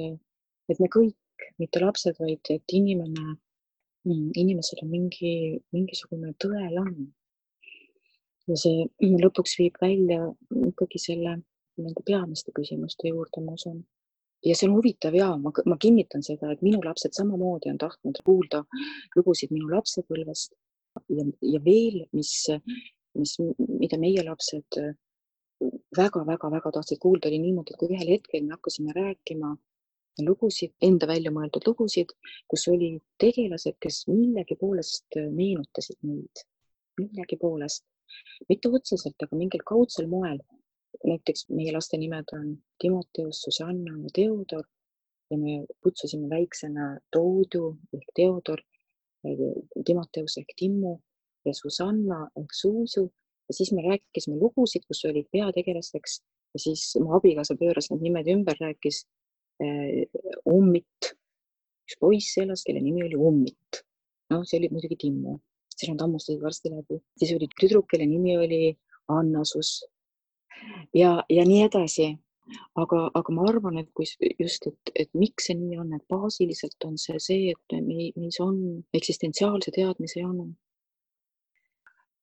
et 0.69 0.81
me 0.83 0.89
kõik, 0.93 1.17
mitte 1.61 1.81
lapsed, 1.81 2.17
vaid 2.21 2.49
et 2.53 2.73
inimene 2.73 3.35
mm, 4.07 4.31
inimesel 4.41 4.83
on 4.85 4.91
mingi, 4.91 5.33
mingisugune 5.75 6.33
tõelamm. 6.43 7.11
ja 8.47 8.55
see 8.55 8.87
lõpuks 9.01 9.57
viib 9.59 9.75
välja 9.81 10.23
ikkagi 10.69 10.99
selle 11.03 11.35
nende 11.77 12.03
peamiste 12.05 12.53
küsimuste 12.55 13.09
juurde, 13.11 13.43
ma 13.43 13.57
usun. 13.57 13.81
ja 14.45 14.55
see 14.55 14.69
on 14.69 14.77
huvitav 14.77 15.15
ja 15.17 15.33
ma, 15.41 15.51
ma 15.65 15.77
kinnitan 15.81 16.23
seda, 16.23 16.51
et 16.53 16.61
minu 16.65 16.79
lapsed 16.85 17.13
samamoodi 17.17 17.71
on 17.73 17.81
tahtnud 17.81 18.21
kuulda 18.25 18.63
lugusid 19.15 19.51
minu 19.53 19.69
lapsepõlvest 19.73 20.53
ja, 21.09 21.25
ja 21.41 21.61
veel, 21.65 22.03
mis, 22.13 22.33
mis, 23.17 23.35
mida 23.57 23.99
meie 24.01 24.23
lapsed 24.25 24.79
väga-väga-väga 25.97 26.71
tahtsid 26.75 26.99
kuulda, 27.01 27.29
oli 27.29 27.39
niimoodi, 27.41 27.73
et 27.73 27.79
kui 27.81 27.89
ühel 27.95 28.11
hetkel 28.13 28.43
me 28.45 28.55
hakkasime 28.55 28.93
rääkima 28.95 29.55
lugusid, 30.25 30.73
enda 30.81 31.07
välja 31.09 31.31
mõeldud 31.33 31.65
lugusid, 31.67 32.13
kus 32.49 32.67
oli 32.71 32.91
tegelased, 33.21 33.77
kes 33.81 34.03
millegi 34.09 34.57
poolest 34.59 35.17
meenutasid 35.33 35.99
meid, 36.05 36.43
millegi 37.01 37.37
poolest, 37.41 37.85
mitte 38.49 38.71
otseselt, 38.73 39.17
aga 39.21 39.37
mingil 39.37 39.65
kaudsel 39.65 40.09
moel. 40.09 40.39
näiteks 41.05 41.43
meie 41.53 41.71
laste 41.75 41.97
nimed 41.97 42.31
on 42.33 42.45
Timoteus, 42.81 43.41
Susanna 43.43 43.91
ja 44.01 44.09
Theodor 44.15 44.63
ja 45.29 45.37
me 45.37 45.65
kutsusime 45.83 46.29
väiksena 46.29 46.97
Toodu 47.11 47.77
ehk 47.93 48.07
Theodor, 48.15 48.63
Timoteus 49.85 50.37
ehk 50.41 50.55
Timmu 50.57 50.95
ja 51.45 51.53
Susanna 51.53 52.29
ehk 52.39 52.55
Suusu 52.61 53.11
ja 53.47 53.55
siis 53.55 53.71
me 53.75 53.83
rääkisime 53.85 54.39
lugusid, 54.41 54.83
kus 54.87 55.05
olid 55.09 55.29
peategelasteks 55.31 56.19
ja 56.55 56.63
siis 56.65 56.89
mu 57.01 57.15
abikaasa 57.17 57.55
pööras 57.59 57.91
need 57.91 58.03
nimed 58.05 58.27
ümber, 58.33 58.59
rääkis 58.59 59.05
Äh, 59.57 60.05
Ummit, 60.45 61.13
üks 61.87 61.97
poiss 62.01 62.37
elas, 62.37 62.61
kelle 62.65 62.81
nimi 62.83 63.03
oli 63.07 63.17
Ummit. 63.17 63.83
noh, 64.29 64.43
see 64.43 64.59
oli 64.59 64.67
muidugi 64.69 64.97
Timmu, 64.99 65.37
siis 65.71 65.87
nad 65.93 66.01
hammustasid 66.03 66.41
varsti 66.43 66.69
läbi, 66.73 66.97
siis 67.15 67.31
oli 67.31 67.47
tüdruk, 67.55 67.87
kelle 67.93 68.05
nimi 68.09 68.35
oli 68.37 68.59
Annasus. 69.13 69.85
Ja, 70.93 71.21
ja 71.31 71.45
nii 71.47 71.61
edasi. 71.69 72.09
aga, 72.79 72.99
aga 73.19 73.33
ma 73.35 73.47
arvan, 73.49 73.79
et 73.81 73.89
kui 73.95 74.05
just, 74.39 74.67
et, 74.69 74.91
et 74.95 75.09
miks 75.19 75.49
see 75.49 75.55
nii 75.59 75.79
on, 75.81 75.89
et 75.97 76.03
baasiliselt 76.11 76.85
on 76.87 76.93
see 77.01 77.17
see, 77.23 77.55
et 77.55 77.75
meis 77.83 78.37
on 78.43 78.61
eksistentsiaalse 78.95 79.73
teadmise 79.75 80.21
janu 80.21 80.45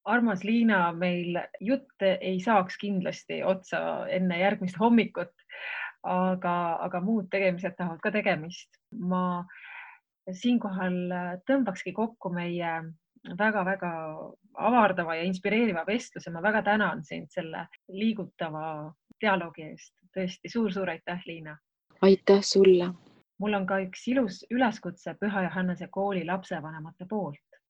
armas 0.04 0.44
Liina, 0.44 0.92
meil 0.92 1.38
jutt 1.60 2.04
ei 2.04 2.40
saaks 2.40 2.76
kindlasti 2.80 3.42
otsa 3.44 4.06
enne 4.12 4.38
järgmist 4.38 4.76
hommikut, 4.80 5.32
aga, 6.04 6.56
aga 6.84 7.00
muud 7.00 7.30
tegemised 7.32 7.76
tahavad 7.78 8.02
ka 8.04 8.12
tegemist. 8.12 8.68
ma 8.92 9.44
siinkohal 10.32 10.96
tõmbakski 11.48 11.92
kokku 11.92 12.30
meie 12.32 12.74
väga-väga 13.38 13.92
avardava 14.54 15.16
ja 15.16 15.24
inspireeriva 15.24 15.84
vestluse. 15.86 16.30
ma 16.30 16.42
väga 16.42 16.62
tänan 16.62 17.04
sind 17.04 17.30
selle 17.30 17.66
liigutava 17.88 18.92
dialoogi 19.20 19.62
eest. 19.70 19.94
tõesti 20.16 20.48
suur-suur 20.48 20.90
aitäh, 20.90 21.22
Liina. 21.26 21.56
aitäh 22.02 22.42
sulle. 22.42 22.92
mul 23.38 23.54
on 23.54 23.66
ka 23.66 23.80
üks 23.86 24.06
ilus 24.08 24.44
üleskutse 24.50 25.16
Püha 25.20 25.42
Johannese 25.48 25.88
kooli 25.90 26.24
lapsevanemate 26.24 27.06
poolt. 27.08 27.60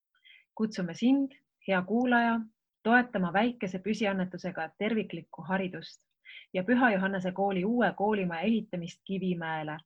kutsume 0.55 0.95
sind, 0.95 1.33
hea 1.69 1.83
kuulaja, 1.83 2.41
toetama 2.83 3.33
väikese 3.33 3.79
püsiannetusega 3.79 4.71
terviklikku 4.79 5.43
haridust 5.43 6.03
ja 6.53 6.65
Püha 6.65 6.91
Johannese 6.93 7.33
kooli 7.33 7.65
uue 7.65 7.93
koolimaja 7.97 8.41
ehitamist 8.41 9.01
Kivimäele 9.05 9.79